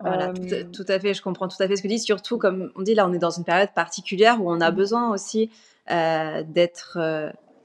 Voilà, 0.00 0.28
euh, 0.28 0.64
tout, 0.64 0.84
à 0.88 1.00
fait, 1.00 1.14
je 1.14 1.22
comprends 1.22 1.48
tout 1.48 1.60
à 1.60 1.66
fait 1.66 1.74
ce 1.74 1.82
que 1.82 1.88
tu 1.88 1.94
dis. 1.94 1.98
Surtout, 1.98 2.36
comme 2.36 2.70
on 2.76 2.82
dit, 2.82 2.94
là, 2.94 3.08
on 3.08 3.12
est 3.14 3.18
dans 3.18 3.30
une 3.30 3.44
période 3.44 3.72
particulière 3.74 4.42
où 4.42 4.52
on 4.52 4.60
a 4.60 4.70
mmh. 4.70 4.74
besoin 4.74 5.10
aussi 5.10 5.50
d'être 5.88 6.98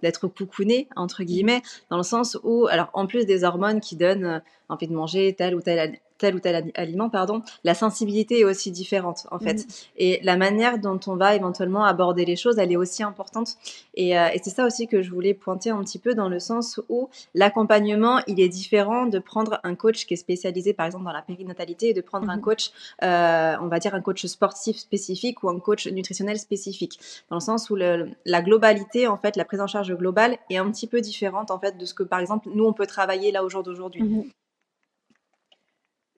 d'être 0.03 0.27
coucouné 0.27 0.87
entre 0.95 1.23
guillemets, 1.23 1.63
dans 1.89 1.97
le 1.97 2.03
sens 2.03 2.37
où, 2.43 2.67
alors 2.67 2.91
en 2.93 3.07
plus 3.07 3.25
des 3.25 3.43
hormones 3.43 3.81
qui 3.81 3.95
donnent 3.95 4.43
envie 4.69 4.87
de 4.87 4.93
manger 4.93 5.33
telle 5.33 5.55
ou 5.55 5.61
telle 5.61 5.99
tel 6.17 6.35
ou 6.35 6.39
tel 6.39 6.71
aliment, 6.75 7.09
pardon, 7.09 7.41
la 7.63 7.73
sensibilité 7.73 8.39
est 8.39 8.43
aussi 8.45 8.71
différente 8.71 9.27
en 9.31 9.39
fait. 9.39 9.57
Mhm. 9.59 9.65
Et 9.97 10.19
la 10.23 10.37
manière 10.37 10.79
dont 10.79 10.99
on 11.07 11.15
va 11.15 11.35
éventuellement 11.35 11.83
aborder 11.85 12.25
les 12.25 12.35
choses, 12.35 12.57
elle 12.59 12.71
est 12.71 12.77
aussi 12.77 13.03
importante. 13.03 13.55
Et, 13.95 14.17
euh, 14.17 14.29
et 14.33 14.39
c'est 14.43 14.49
ça 14.49 14.65
aussi 14.65 14.87
que 14.87 15.01
je 15.01 15.11
voulais 15.11 15.33
pointer 15.33 15.69
un 15.71 15.83
petit 15.83 15.99
peu 15.99 16.15
dans 16.15 16.29
le 16.29 16.39
sens 16.39 16.79
où 16.89 17.09
l'accompagnement, 17.35 18.19
il 18.27 18.39
est 18.39 18.49
différent 18.49 19.05
de 19.05 19.19
prendre 19.19 19.59
un 19.63 19.75
coach 19.75 20.05
qui 20.05 20.13
est 20.13 20.17
spécialisé 20.17 20.73
par 20.73 20.85
exemple 20.85 21.05
dans 21.05 21.11
la 21.11 21.21
périnatalité 21.21 21.89
et 21.89 21.93
de 21.93 22.01
prendre 22.01 22.29
un 22.29 22.37
Mhm. 22.37 22.41
coach, 22.41 22.71
euh, 23.03 23.55
on 23.61 23.67
va 23.67 23.79
dire 23.79 23.93
un 23.95 24.01
coach 24.01 24.25
sportif 24.25 24.77
spécifique 24.77 25.43
ou 25.43 25.49
un 25.49 25.59
coach 25.59 25.87
nutritionnel 25.87 26.39
spécifique. 26.39 26.99
Dans 27.29 27.35
le 27.37 27.41
sens 27.41 27.69
où 27.69 27.75
le, 27.75 28.09
la 28.25 28.41
globalité, 28.41 29.07
en 29.07 29.17
fait, 29.17 29.35
la 29.35 29.45
prise 29.45 29.61
en 29.61 29.67
charge 29.67 29.93
globale 29.95 30.37
est 30.49 30.57
un 30.57 30.69
petit 30.71 30.87
peu 30.87 31.01
différente 31.01 31.51
en 31.51 31.59
fait 31.59 31.77
de 31.77 31.85
ce 31.85 31.93
que 31.93 32.03
par 32.03 32.19
exemple 32.19 32.49
nous 32.53 32.65
on 32.65 32.73
peut 32.73 32.87
travailler 32.87 33.31
là 33.31 33.43
au 33.43 33.49
jour 33.49 33.63
d'aujourd'hui. 33.63 34.03
Mhm. 34.03 34.23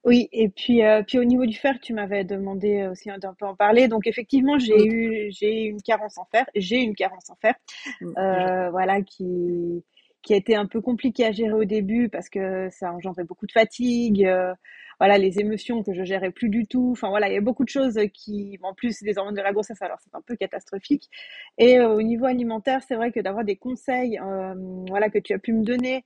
Oui, 0.06 0.30
et 0.32 0.50
puis, 0.50 0.84
euh, 0.84 1.02
puis 1.02 1.18
au 1.18 1.24
niveau 1.24 1.46
du 1.48 1.56
fer, 1.58 1.80
tu 1.82 1.94
m'avais 1.94 2.24
demandé 2.24 2.88
aussi 2.92 3.10
d'un 3.20 3.34
peu 3.34 3.46
en 3.48 3.56
parler. 3.56 3.88
Donc 3.88 4.06
effectivement, 4.06 4.60
j'ai 4.60 4.76
Oui. 4.76 4.88
eu 4.88 5.32
j'ai 5.32 5.64
une 5.64 5.82
carence 5.82 6.18
en 6.20 6.26
fer, 6.26 6.46
j'ai 6.56 6.78
une 6.78 6.94
carence 6.96 7.30
en 7.32 7.36
fer, 7.38 7.56
Mm. 8.02 8.16
euh, 8.20 8.70
voilà, 8.72 9.02
qui 9.02 9.84
qui 10.24 10.34
a 10.34 10.38
été 10.38 10.56
un 10.56 10.66
peu 10.68 10.82
compliqué 10.82 11.26
à 11.26 11.32
gérer 11.32 11.54
au 11.54 11.66
début 11.66 12.10
parce 12.10 12.30
que 12.30 12.70
ça 12.72 12.94
engendrait 12.94 13.24
beaucoup 13.26 13.48
de 13.48 13.52
fatigue, 13.52 14.26
euh, 14.26 14.54
voilà, 15.00 15.18
les 15.18 15.40
émotions 15.40 15.84
que 15.84 15.94
je 15.94 16.04
gérais 16.04 16.32
plus 16.32 16.50
du 16.50 16.68
tout. 16.68 16.90
Enfin 16.92 17.10
voilà, 17.10 17.30
il 17.30 17.34
y 17.36 17.38
a 17.38 17.42
beaucoup 17.42 17.64
de 17.64 17.70
choses 17.70 18.00
qui, 18.14 18.60
en 18.64 18.74
plus 18.76 19.02
des 19.04 19.18
hormones 19.18 19.36
de 19.36 19.42
la 19.42 19.54
grossesse, 19.54 19.82
alors 19.82 19.98
c'est 20.04 20.16
un 20.16 20.22
peu 20.26 20.36
catastrophique. 20.36 21.10
Et 21.58 21.80
euh, 21.80 21.90
au 21.96 22.02
niveau 22.04 22.26
alimentaire, 22.26 22.82
c'est 22.88 22.96
vrai 22.96 23.12
que 23.12 23.20
d'avoir 23.20 23.44
des 23.46 23.56
conseils, 23.58 24.20
euh, 24.20 24.54
voilà, 24.90 25.10
que 25.10 25.20
tu 25.20 25.34
as 25.34 25.40
pu 25.40 25.54
me 25.54 25.64
donner 25.64 26.06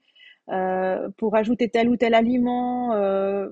euh, 0.51 1.09
pour 1.17 1.35
ajouter 1.35 1.69
tel 1.69 1.89
ou 1.89 1.97
tel 1.97 2.13
aliment. 2.13 2.93
Euh, 2.93 3.47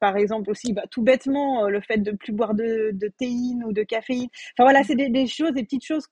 par 0.00 0.16
exemple 0.16 0.50
aussi, 0.50 0.72
bah, 0.72 0.82
tout 0.90 1.02
bêtement, 1.02 1.64
euh, 1.64 1.68
le 1.68 1.80
fait 1.80 1.98
de 1.98 2.12
plus 2.12 2.32
boire 2.32 2.54
de, 2.54 2.90
de 2.92 3.08
théine 3.08 3.64
ou 3.66 3.72
de 3.72 3.82
caféine. 3.82 4.28
Enfin 4.54 4.64
voilà, 4.64 4.82
c'est 4.84 4.94
des, 4.96 5.08
des 5.08 5.26
choses, 5.26 5.52
des 5.52 5.62
petites 5.64 5.84
choses 5.84 6.06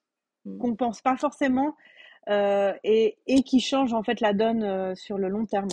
Mm. 0.47 0.59
qu'on 0.59 0.77
pense 0.77 1.01
pas 1.03 1.17
forcément 1.17 1.75
euh, 2.29 2.73
et, 2.85 3.17
et 3.27 3.43
qui 3.43 3.61
changent 3.61 3.95
en 3.95 4.03
fait 4.03 4.21
la 4.21 4.33
donne 4.35 4.63
euh, 4.63 4.95
sur 4.95 5.19
le 5.19 5.29
long 5.29 5.47
terme. 5.47 5.69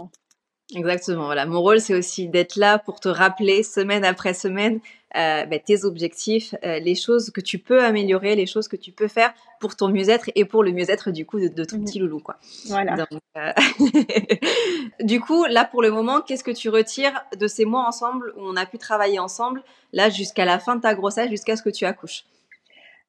Exactement. 0.76 1.26
Voilà, 1.26 1.46
mon 1.46 1.62
rôle 1.62 1.80
c'est 1.82 1.94
aussi 1.96 2.28
d'être 2.28 2.56
là 2.56 2.80
pour 2.80 3.00
te 3.00 3.10
rappeler 3.10 3.64
semaine 3.64 4.06
après 4.06 4.34
semaine 4.34 4.80
euh, 5.18 5.46
bah, 5.46 5.60
tes 5.60 5.84
objectifs, 5.84 6.56
euh, 6.64 6.80
les 6.80 6.96
choses 6.96 7.32
que 7.32 7.42
tu 7.42 7.60
peux 7.60 7.84
améliorer, 7.84 8.36
les 8.36 8.46
choses 8.46 8.70
que 8.70 8.78
tu 8.78 8.94
peux 8.94 9.10
faire 9.10 9.34
pour 9.60 9.76
ton 9.76 9.90
mieux-être 9.90 10.32
et 10.36 10.46
pour 10.46 10.64
le 10.64 10.72
mieux-être 10.72 11.12
du 11.12 11.26
coup 11.26 11.40
de, 11.42 11.50
de 11.50 11.66
ton 11.66 11.78
Mhm. 11.78 11.84
petit 11.86 12.00
loulou 12.00 12.20
quoi. 12.20 12.38
Voilà. 12.68 12.96
Donc, 12.96 13.20
euh, 13.36 13.52
du 15.02 15.20
coup, 15.20 15.44
là 15.46 15.66
pour 15.66 15.82
le 15.82 15.92
moment, 15.92 16.22
qu'est-ce 16.22 16.44
que 16.46 16.52
tu 16.52 16.70
retires 16.70 17.22
de 17.38 17.48
ces 17.48 17.66
mois 17.66 17.86
ensemble 17.86 18.34
où 18.38 18.42
on 18.42 18.56
a 18.56 18.66
pu 18.66 18.78
travailler 18.78 19.20
ensemble, 19.20 19.64
là 19.92 20.10
jusqu'à 20.10 20.46
la 20.46 20.60
fin 20.60 20.78
de 20.78 20.82
ta 20.82 20.96
grossesse, 20.96 21.30
jusqu'à 21.30 21.58
ce 21.58 21.64
que 21.64 21.70
tu 21.70 21.86
accouches? 21.86 22.24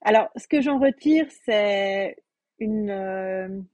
Alors, 0.05 0.29
ce 0.37 0.49
que 0.49 0.61
j'en 0.61 0.81
retire, 0.81 1.27
c'est 1.45 2.17
une, 2.59 3.65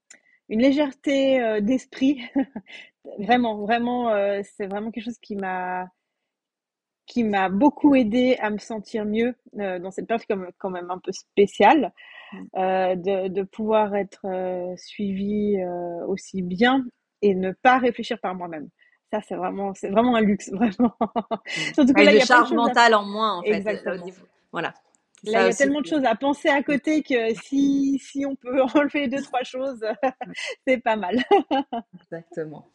une 0.50 0.60
légèreté 0.60 1.60
d'esprit. 1.62 2.20
vraiment, 3.18 3.56
vraiment, 3.58 4.10
euh, 4.10 4.40
c'est 4.56 4.66
vraiment 4.66 4.90
quelque 4.90 5.04
chose 5.04 5.18
qui 5.20 5.36
m'a 5.36 5.86
qui 7.06 7.24
m'a 7.24 7.48
beaucoup 7.48 7.94
aidé 7.94 8.36
à 8.38 8.50
me 8.50 8.58
sentir 8.58 9.06
mieux 9.06 9.34
euh, 9.58 9.78
dans 9.78 9.90
cette 9.90 10.06
période 10.06 10.26
comme, 10.28 10.50
quand 10.58 10.68
même 10.68 10.90
un 10.90 10.98
peu 10.98 11.10
spéciale, 11.10 11.90
euh, 12.56 12.94
de, 12.96 13.28
de 13.28 13.42
pouvoir 13.44 13.94
être 13.96 14.20
euh, 14.26 14.76
suivie 14.76 15.56
euh, 15.58 16.06
aussi 16.06 16.42
bien 16.42 16.84
et 17.22 17.34
ne 17.34 17.52
pas 17.52 17.78
réfléchir 17.78 18.18
par 18.20 18.34
moi-même. 18.34 18.68
Ça, 19.10 19.22
c'est 19.26 19.36
vraiment, 19.36 19.72
c'est 19.72 19.88
vraiment 19.88 20.16
un 20.16 20.20
luxe, 20.20 20.50
vraiment. 20.52 20.94
Surtout 21.74 21.94
que 21.94 22.00
Avec 22.00 22.04
là, 22.04 22.12
il 22.12 22.18
y 22.18 22.20
a 22.20 22.26
charge 22.26 22.52
à- 22.52 22.54
mentale 22.54 22.94
en 22.94 23.06
moins 23.06 23.38
en 23.38 23.42
fait. 23.42 23.54
Exactement. 23.54 24.04
Voilà. 24.52 24.74
Là, 25.24 25.40
il 25.44 25.46
y 25.46 25.50
a 25.50 25.54
tellement 25.54 25.78
de 25.80 25.84
que- 25.84 25.88
choses 25.88 26.04
à 26.04 26.14
penser 26.14 26.48
à 26.50 26.62
côté 26.62 27.02
que 27.02 27.34
si, 27.42 27.98
si 28.00 28.26
on 28.26 28.36
peut 28.36 28.60
enlever 28.74 29.08
deux, 29.08 29.22
trois 29.22 29.44
choses, 29.44 29.82
c'est 30.66 30.76
pas 30.78 30.96
mal. 30.96 31.16
Exactement. 32.02 32.66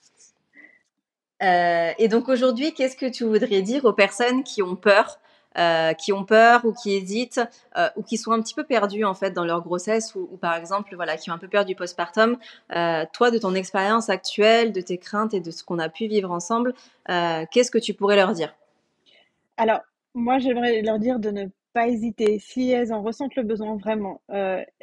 Euh, 1.43 1.91
et 1.97 2.07
donc 2.07 2.29
aujourd'hui, 2.29 2.73
qu'est-ce 2.73 2.95
que 2.95 3.09
tu 3.09 3.23
voudrais 3.25 3.61
dire 3.61 3.85
aux 3.85 3.93
personnes 3.93 4.43
qui 4.43 4.61
ont 4.61 4.75
peur, 4.75 5.19
euh, 5.57 5.93
qui 5.93 6.13
ont 6.13 6.23
peur 6.23 6.65
ou 6.65 6.73
qui 6.73 6.93
hésitent 6.93 7.41
euh, 7.77 7.89
ou 7.95 8.03
qui 8.03 8.17
sont 8.17 8.31
un 8.31 8.41
petit 8.41 8.55
peu 8.55 8.63
perdues 8.63 9.03
en 9.03 9.13
fait 9.13 9.31
dans 9.31 9.43
leur 9.43 9.61
grossesse 9.61 10.15
ou, 10.15 10.25
par 10.37 10.55
exemple 10.55 10.95
voilà 10.95 11.17
qui 11.17 11.29
ont 11.29 11.33
un 11.33 11.37
peu 11.37 11.47
peur 11.47 11.65
du 11.65 11.75
postpartum. 11.75 12.37
Toi, 12.69 13.31
de 13.31 13.37
ton 13.37 13.53
expérience 13.55 14.09
actuelle, 14.09 14.71
de 14.71 14.81
tes 14.81 14.97
craintes 14.97 15.33
et 15.33 15.41
de 15.41 15.51
ce 15.51 15.63
qu'on 15.63 15.79
a 15.79 15.89
pu 15.89 16.07
vivre 16.07 16.31
ensemble, 16.31 16.73
qu'est-ce 17.07 17.71
que 17.71 17.79
tu 17.79 17.93
pourrais 17.93 18.15
leur 18.15 18.31
dire? 18.33 18.55
Alors, 19.57 19.81
moi, 20.15 20.39
j'aimerais 20.39 20.81
leur 20.81 20.97
dire 20.97 21.19
de 21.19 21.29
ne 21.29 21.45
pas 21.73 21.87
hésiter. 21.87 22.39
Si 22.39 22.71
elles 22.71 22.91
en 22.93 23.03
ressentent 23.03 23.35
le 23.35 23.43
besoin 23.43 23.77
vraiment, 23.77 24.21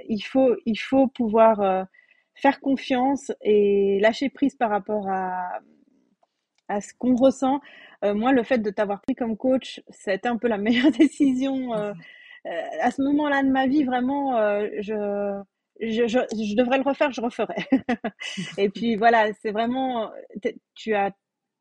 il 0.09 0.21
faut, 0.21 0.55
il 0.67 0.77
faut 0.77 1.09
pouvoir 1.09 1.87
faire 2.35 2.61
confiance 2.61 3.33
et 3.43 3.99
lâcher 4.01 4.29
prise 4.29 4.55
par 4.55 4.71
rapport 4.71 5.09
à, 5.09 5.61
à 6.71 6.81
ce 6.81 6.95
qu'on 6.95 7.17
ressent. 7.17 7.61
Euh, 8.05 8.15
moi, 8.15 8.33
le 8.33 8.43
fait 8.43 8.59
de 8.59 8.71
t'avoir 8.71 9.03
pris 9.03 9.15
comme 9.15 9.37
coach, 9.37 9.83
c'était 9.91 10.29
un 10.29 10.37
peu 10.37 10.49
la 10.49 10.59
meilleure 10.59 10.93
décision. 10.93 11.75
euh, 11.75 11.93
euh, 12.47 12.51
à 12.81 12.91
ce 12.91 13.03
moment-là 13.03 13.43
de 13.43 13.49
ma 13.49 13.67
vie, 13.67 13.85
vraiment, 13.85 14.39
je, 14.81 15.43
je, 15.81 16.07
je, 16.07 16.57
devrais 16.57 16.79
le 16.79 16.85
refaire, 16.85 17.13
je 17.13 17.21
referais. 17.21 17.67
et 18.59 18.71
puis 18.71 18.97
voilà, 18.97 19.27
c'est 19.43 19.51
vraiment, 19.51 20.11
tu 20.75 20.95
as, 20.95 21.11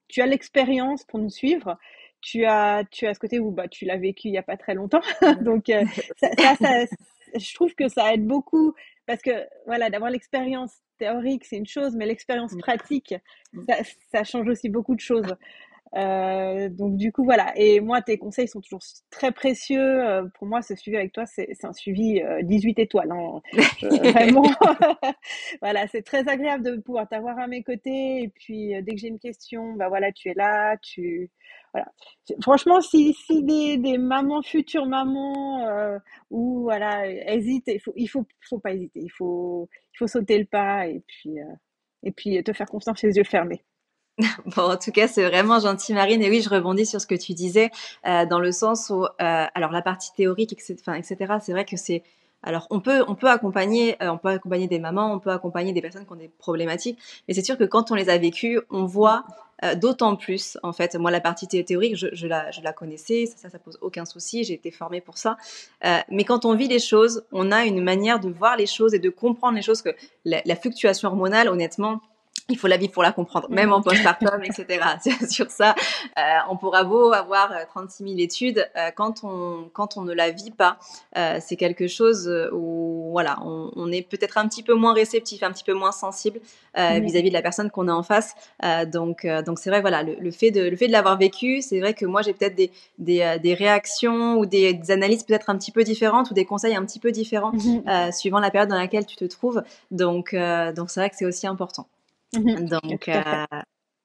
tu 0.08 0.22
as 0.22 0.26
l'expérience 0.26 1.04
pour 1.04 1.20
nous 1.20 1.30
suivre. 1.30 1.78
Tu 2.22 2.46
as, 2.46 2.84
tu 2.92 3.08
as 3.08 3.14
ce 3.14 3.20
côté 3.20 3.40
où 3.40 3.52
bah, 3.52 3.68
tu 3.68 3.86
l'as 3.86 3.98
vécu 3.98 4.28
il 4.28 4.34
y 4.34 4.38
a 4.38 4.44
pas 4.44 4.58
très 4.58 4.74
longtemps. 4.74 5.02
Donc, 5.42 5.66
ça, 6.18 6.56
ça- 6.56 6.86
je 7.36 7.54
trouve 7.54 7.74
que 7.76 7.88
ça 7.88 8.14
aide 8.14 8.26
beaucoup 8.26 8.74
parce 9.10 9.24
que 9.24 9.32
voilà, 9.66 9.90
d'avoir 9.90 10.12
l'expérience 10.12 10.72
théorique, 11.00 11.44
c'est 11.44 11.58
une 11.58 11.66
chose, 11.66 11.96
mais 11.96 12.06
l'expérience 12.06 12.54
Mm. 12.54 12.60
pratique, 12.60 13.16
Mm. 13.54 13.64
ça, 13.68 13.76
ça 14.12 14.24
change 14.24 14.48
aussi 14.48 14.70
beaucoup 14.70 14.94
de 14.94 15.00
choses. 15.00 15.34
Euh, 15.96 16.70
donc 16.70 16.98
du 16.98 17.12
coup 17.12 17.24
voilà. 17.24 17.52
Et 17.58 17.80
moi 17.80 18.02
tes 18.02 18.18
conseils 18.20 18.48
sont 18.48 18.62
toujours 18.62 18.82
très 19.10 19.32
précieux. 19.32 19.82
Euh, 20.08 20.24
pour 20.36 20.48
moi 20.48 20.62
ce 20.62 20.76
suivi 20.76 20.98
avec 20.98 21.12
toi 21.14 21.26
c'est 21.26 21.48
c'est 21.60 21.66
un 21.68 21.74
suivi 21.74 22.22
euh, 22.22 22.42
18 22.44 22.78
étoiles 22.80 23.12
hein. 23.12 23.42
Je- 23.80 23.88
vraiment. 24.12 24.44
Voilà 25.62 25.88
c'est 25.88 26.02
très 26.04 26.28
agréable 26.30 26.64
de 26.64 26.78
pouvoir 26.82 27.08
t'avoir 27.08 27.40
à 27.40 27.48
mes 27.48 27.64
côtés. 27.64 28.22
Et 28.24 28.30
puis 28.30 28.76
euh, 28.76 28.82
dès 28.82 28.94
que 28.94 29.00
j'ai 29.00 29.08
une 29.08 29.20
question 29.20 29.74
bah 29.74 29.90
voilà 29.90 30.12
tu 30.12 30.30
es 30.30 30.34
là 30.36 30.78
tu 30.82 31.30
voilà. 31.74 31.88
Franchement 32.42 32.82
si 32.82 33.14
si 33.14 33.44
des, 33.44 33.78
des 33.78 33.98
mamans 33.98 34.42
futures 34.44 34.86
mamans 34.86 35.68
euh, 35.68 35.98
ou 36.30 36.62
voilà 36.64 37.08
hésitent 37.08 37.68
il 37.68 37.80
faut 37.80 37.94
il 37.96 38.08
faut 38.08 38.26
faut 38.48 38.60
pas 38.60 38.74
hésiter. 38.74 39.00
Il 39.02 39.12
faut 39.12 39.70
il 39.94 39.98
faut 39.98 40.08
sauter 40.08 40.38
le 40.40 40.46
pas 40.46 40.88
et 40.88 41.02
puis 41.08 41.40
euh, 41.40 41.44
et 42.04 42.12
puis 42.12 42.42
te 42.44 42.54
faire 42.54 42.68
confiance 42.68 43.02
les 43.04 43.18
yeux 43.18 43.24
fermés 43.24 43.64
Bon, 44.56 44.64
en 44.72 44.78
tout 44.78 44.92
cas, 44.92 45.08
c'est 45.08 45.26
vraiment 45.26 45.60
gentil, 45.60 45.94
Marine. 45.94 46.22
Et 46.22 46.30
oui, 46.30 46.42
je 46.42 46.50
rebondis 46.50 46.86
sur 46.86 47.00
ce 47.02 47.08
que 47.08 47.16
tu 47.16 47.34
disais, 47.34 47.72
euh, 48.08 48.26
dans 48.26 48.40
le 48.40 48.52
sens 48.52 48.90
où, 48.90 49.04
euh, 49.06 49.08
alors 49.20 49.72
la 49.72 49.82
partie 49.82 50.12
théorique, 50.16 50.54
etc., 50.54 51.40
c'est 51.42 51.52
vrai 51.52 51.66
que 51.66 51.78
c'est, 51.78 52.04
alors 52.44 52.68
on 52.70 52.80
peut, 52.80 53.04
on 53.08 53.16
peut 53.16 53.30
accompagner, 53.30 53.96
euh, 54.04 54.10
on 54.12 54.18
peut 54.18 54.30
accompagner 54.30 54.68
des 54.68 54.80
mamans, 54.80 55.14
on 55.14 55.20
peut 55.20 55.32
accompagner 55.32 55.74
des 55.74 55.82
personnes 55.82 56.06
qui 56.06 56.12
ont 56.12 56.16
des 56.16 56.32
problématiques, 56.38 57.00
mais 57.28 57.34
c'est 57.34 57.44
sûr 57.46 57.58
que 57.58 57.64
quand 57.64 57.92
on 57.92 57.96
les 57.96 58.10
a 58.10 58.18
vécues, 58.18 58.60
on 58.70 58.86
voit 58.86 59.26
d'autant 59.76 60.16
plus, 60.16 60.58
en 60.64 60.72
fait, 60.72 60.96
moi 60.96 61.12
la 61.12 61.20
partie 61.20 61.46
thé- 61.46 61.66
théorique, 61.66 61.98
je, 61.98 62.28
la, 62.28 62.50
je 62.50 62.62
la 62.62 62.72
connaissais, 62.72 63.26
ça, 63.26 63.36
ça, 63.36 63.50
ça 63.50 63.60
pose 63.60 63.78
aucun 63.82 64.06
souci, 64.06 64.46
j'ai 64.46 64.54
été 64.54 64.72
formée 64.72 65.02
pour 65.02 65.18
ça. 65.18 65.36
Mais 66.10 66.24
quand 66.24 66.46
on 66.46 66.56
vit 66.56 66.70
les 66.70 66.80
choses, 66.80 67.26
on 67.34 67.52
a 67.52 67.66
une 67.66 67.84
manière 67.84 68.22
de 68.22 68.30
voir 68.30 68.56
les 68.56 68.68
choses 68.68 68.94
et 68.94 69.00
de 69.00 69.10
comprendre 69.10 69.58
les 69.58 69.62
choses 69.62 69.82
que 69.82 69.90
la 70.24 70.56
fluctuation 70.56 71.10
hormonale, 71.10 71.50
honnêtement, 71.50 72.00
il 72.50 72.58
faut 72.58 72.68
la 72.68 72.78
vivre 72.78 72.92
pour 72.92 73.04
la 73.04 73.12
comprendre, 73.12 73.48
même 73.50 73.72
en 73.74 73.82
postpartum, 73.84 74.44
etc. 74.44 74.84
Sur 75.30 75.50
ça, 75.52 75.76
euh, 76.18 76.22
on 76.50 76.58
pourra 76.58 76.84
beau 76.84 77.12
avoir 77.14 77.52
euh, 77.52 77.64
36 77.68 78.04
000 78.04 78.20
études, 78.20 78.68
euh, 78.76 78.90
quand 78.96 79.24
on 79.24 79.70
quand 79.74 79.98
on 79.98 80.02
ne 80.02 80.14
la 80.14 80.32
vit 80.32 80.52
pas, 80.52 80.78
euh, 81.18 81.38
c'est 81.42 81.56
quelque 81.56 81.88
chose 81.88 82.30
où 82.54 83.10
voilà, 83.12 83.38
on, 83.44 83.72
on 83.76 83.92
est 83.92 84.02
peut-être 84.02 84.38
un 84.38 84.48
petit 84.48 84.64
peu 84.64 84.74
moins 84.74 84.94
réceptif, 84.94 85.44
un 85.44 85.52
petit 85.52 85.64
peu 85.64 85.74
moins 85.74 85.92
sensible 85.92 86.40
euh, 86.78 87.00
vis-à-vis 87.00 87.30
de 87.30 87.34
la 87.34 87.42
personne 87.42 87.70
qu'on 87.72 87.88
a 87.88 87.94
en 87.94 88.04
face. 88.04 88.36
Euh, 88.64 88.86
donc 88.86 89.26
euh, 89.26 89.42
donc 89.42 89.60
c'est 89.60 89.70
vrai, 89.70 89.82
voilà, 89.82 90.04
le, 90.04 90.16
le 90.20 90.32
fait 90.32 90.52
de 90.52 90.62
le 90.62 90.76
fait 90.76 90.88
de 90.88 90.92
l'avoir 90.92 91.18
vécu, 91.18 91.62
c'est 91.62 91.80
vrai 91.80 91.94
que 91.94 92.06
moi 92.06 92.22
j'ai 92.22 92.34
peut-être 92.34 92.56
des 92.56 92.72
des, 92.98 93.22
euh, 93.22 93.38
des 93.38 93.54
réactions 93.54 94.38
ou 94.38 94.46
des, 94.46 94.74
des 94.74 94.92
analyses 94.92 95.24
peut-être 95.24 95.50
un 95.50 95.58
petit 95.58 95.72
peu 95.72 95.84
différentes 95.84 96.32
ou 96.32 96.34
des 96.34 96.46
conseils 96.46 96.76
un 96.76 96.86
petit 96.86 97.00
peu 97.00 97.12
différents 97.12 97.52
Mhm. 97.54 97.84
euh, 97.88 98.12
suivant 98.12 98.40
la 98.40 98.52
période 98.52 98.70
dans 98.70 98.76
laquelle 98.78 99.06
tu 99.06 99.16
te 99.16 99.26
trouves. 99.26 99.64
Donc 99.92 100.34
euh, 100.34 100.72
donc 100.74 100.90
c'est 100.90 101.00
vrai 101.00 101.10
que 101.10 101.16
c'est 101.16 101.26
aussi 101.26 101.48
important. 101.48 101.88
Mhm. 102.34 102.68
Donc, 102.68 103.10
euh, 103.10 103.46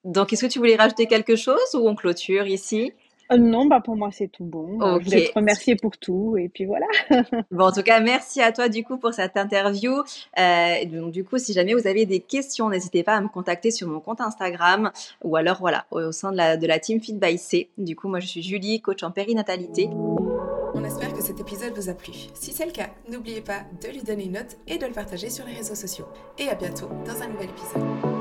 donc, 0.04 0.32
est-ce 0.32 0.46
que 0.46 0.50
tu 0.50 0.58
voulais 0.58 0.76
rajouter 0.76 1.06
quelque 1.06 1.36
chose 1.36 1.74
ou 1.74 1.88
on 1.88 1.94
clôture 1.94 2.46
ici? 2.46 2.92
Euh, 3.32 3.38
non, 3.38 3.66
bah 3.66 3.80
pour 3.80 3.96
moi 3.96 4.10
c'est 4.12 4.28
tout 4.28 4.44
bon. 4.44 4.80
Euh, 4.82 4.98
je 5.00 5.04
voulais 5.04 5.28
te 5.28 5.34
remercier 5.34 5.76
pour 5.76 5.96
tout 5.96 6.36
et 6.36 6.48
puis 6.48 6.66
voilà. 6.66 6.86
bon, 7.50 7.64
en 7.64 7.72
tout 7.72 7.82
cas, 7.82 8.00
merci 8.00 8.42
à 8.42 8.52
toi 8.52 8.68
du 8.68 8.84
coup 8.84 8.98
pour 8.98 9.14
cette 9.14 9.36
interview. 9.36 10.02
Euh, 10.38 10.84
donc 10.84 11.12
du 11.12 11.24
coup, 11.24 11.38
si 11.38 11.52
jamais 11.52 11.74
vous 11.74 11.86
avez 11.86 12.06
des 12.06 12.20
questions, 12.20 12.68
n'hésitez 12.68 13.02
pas 13.02 13.14
à 13.14 13.20
me 13.20 13.28
contacter 13.28 13.70
sur 13.70 13.88
mon 13.88 14.00
compte 14.00 14.20
Instagram 14.20 14.90
ou 15.22 15.36
alors 15.36 15.58
voilà 15.58 15.86
au, 15.90 16.12
sein 16.12 16.32
de 16.32 16.36
la, 16.36 16.56
de 16.56 16.66
la 16.66 16.78
team 16.78 17.00
Fit 17.00 17.14
by 17.14 17.38
C. 17.38 17.70
Du 17.78 17.96
coup, 17.96 18.08
moi 18.08 18.20
je 18.20 18.26
suis 18.26 18.42
Julie, 18.42 18.80
coach 18.80 19.02
en 19.02 19.10
périnatalité. 19.10 19.88
On 20.76 20.84
espère 20.84 21.12
que 21.12 21.22
cet 21.22 21.40
épisode 21.40 21.72
vous 21.74 21.88
a 21.88 21.94
plu. 21.94 22.12
Si 22.34 22.52
c'est 22.52 22.66
le 22.66 22.72
cas, 22.72 22.88
n'oubliez 23.08 23.40
pas 23.40 23.60
de 23.82 23.88
lui 23.88 24.02
donner 24.02 24.24
une 24.24 24.32
note 24.32 24.58
et 24.66 24.76
de 24.76 24.84
le 24.84 24.92
partager 24.92 25.30
sur 25.30 25.46
les 25.46 25.54
réseaux 25.54 25.76
sociaux. 25.76 26.06
Et 26.38 26.48
à 26.48 26.54
bientôt 26.54 26.90
dans 27.06 27.22
un 27.22 27.28
nouvel 27.28 27.48
épisode. 27.48 28.13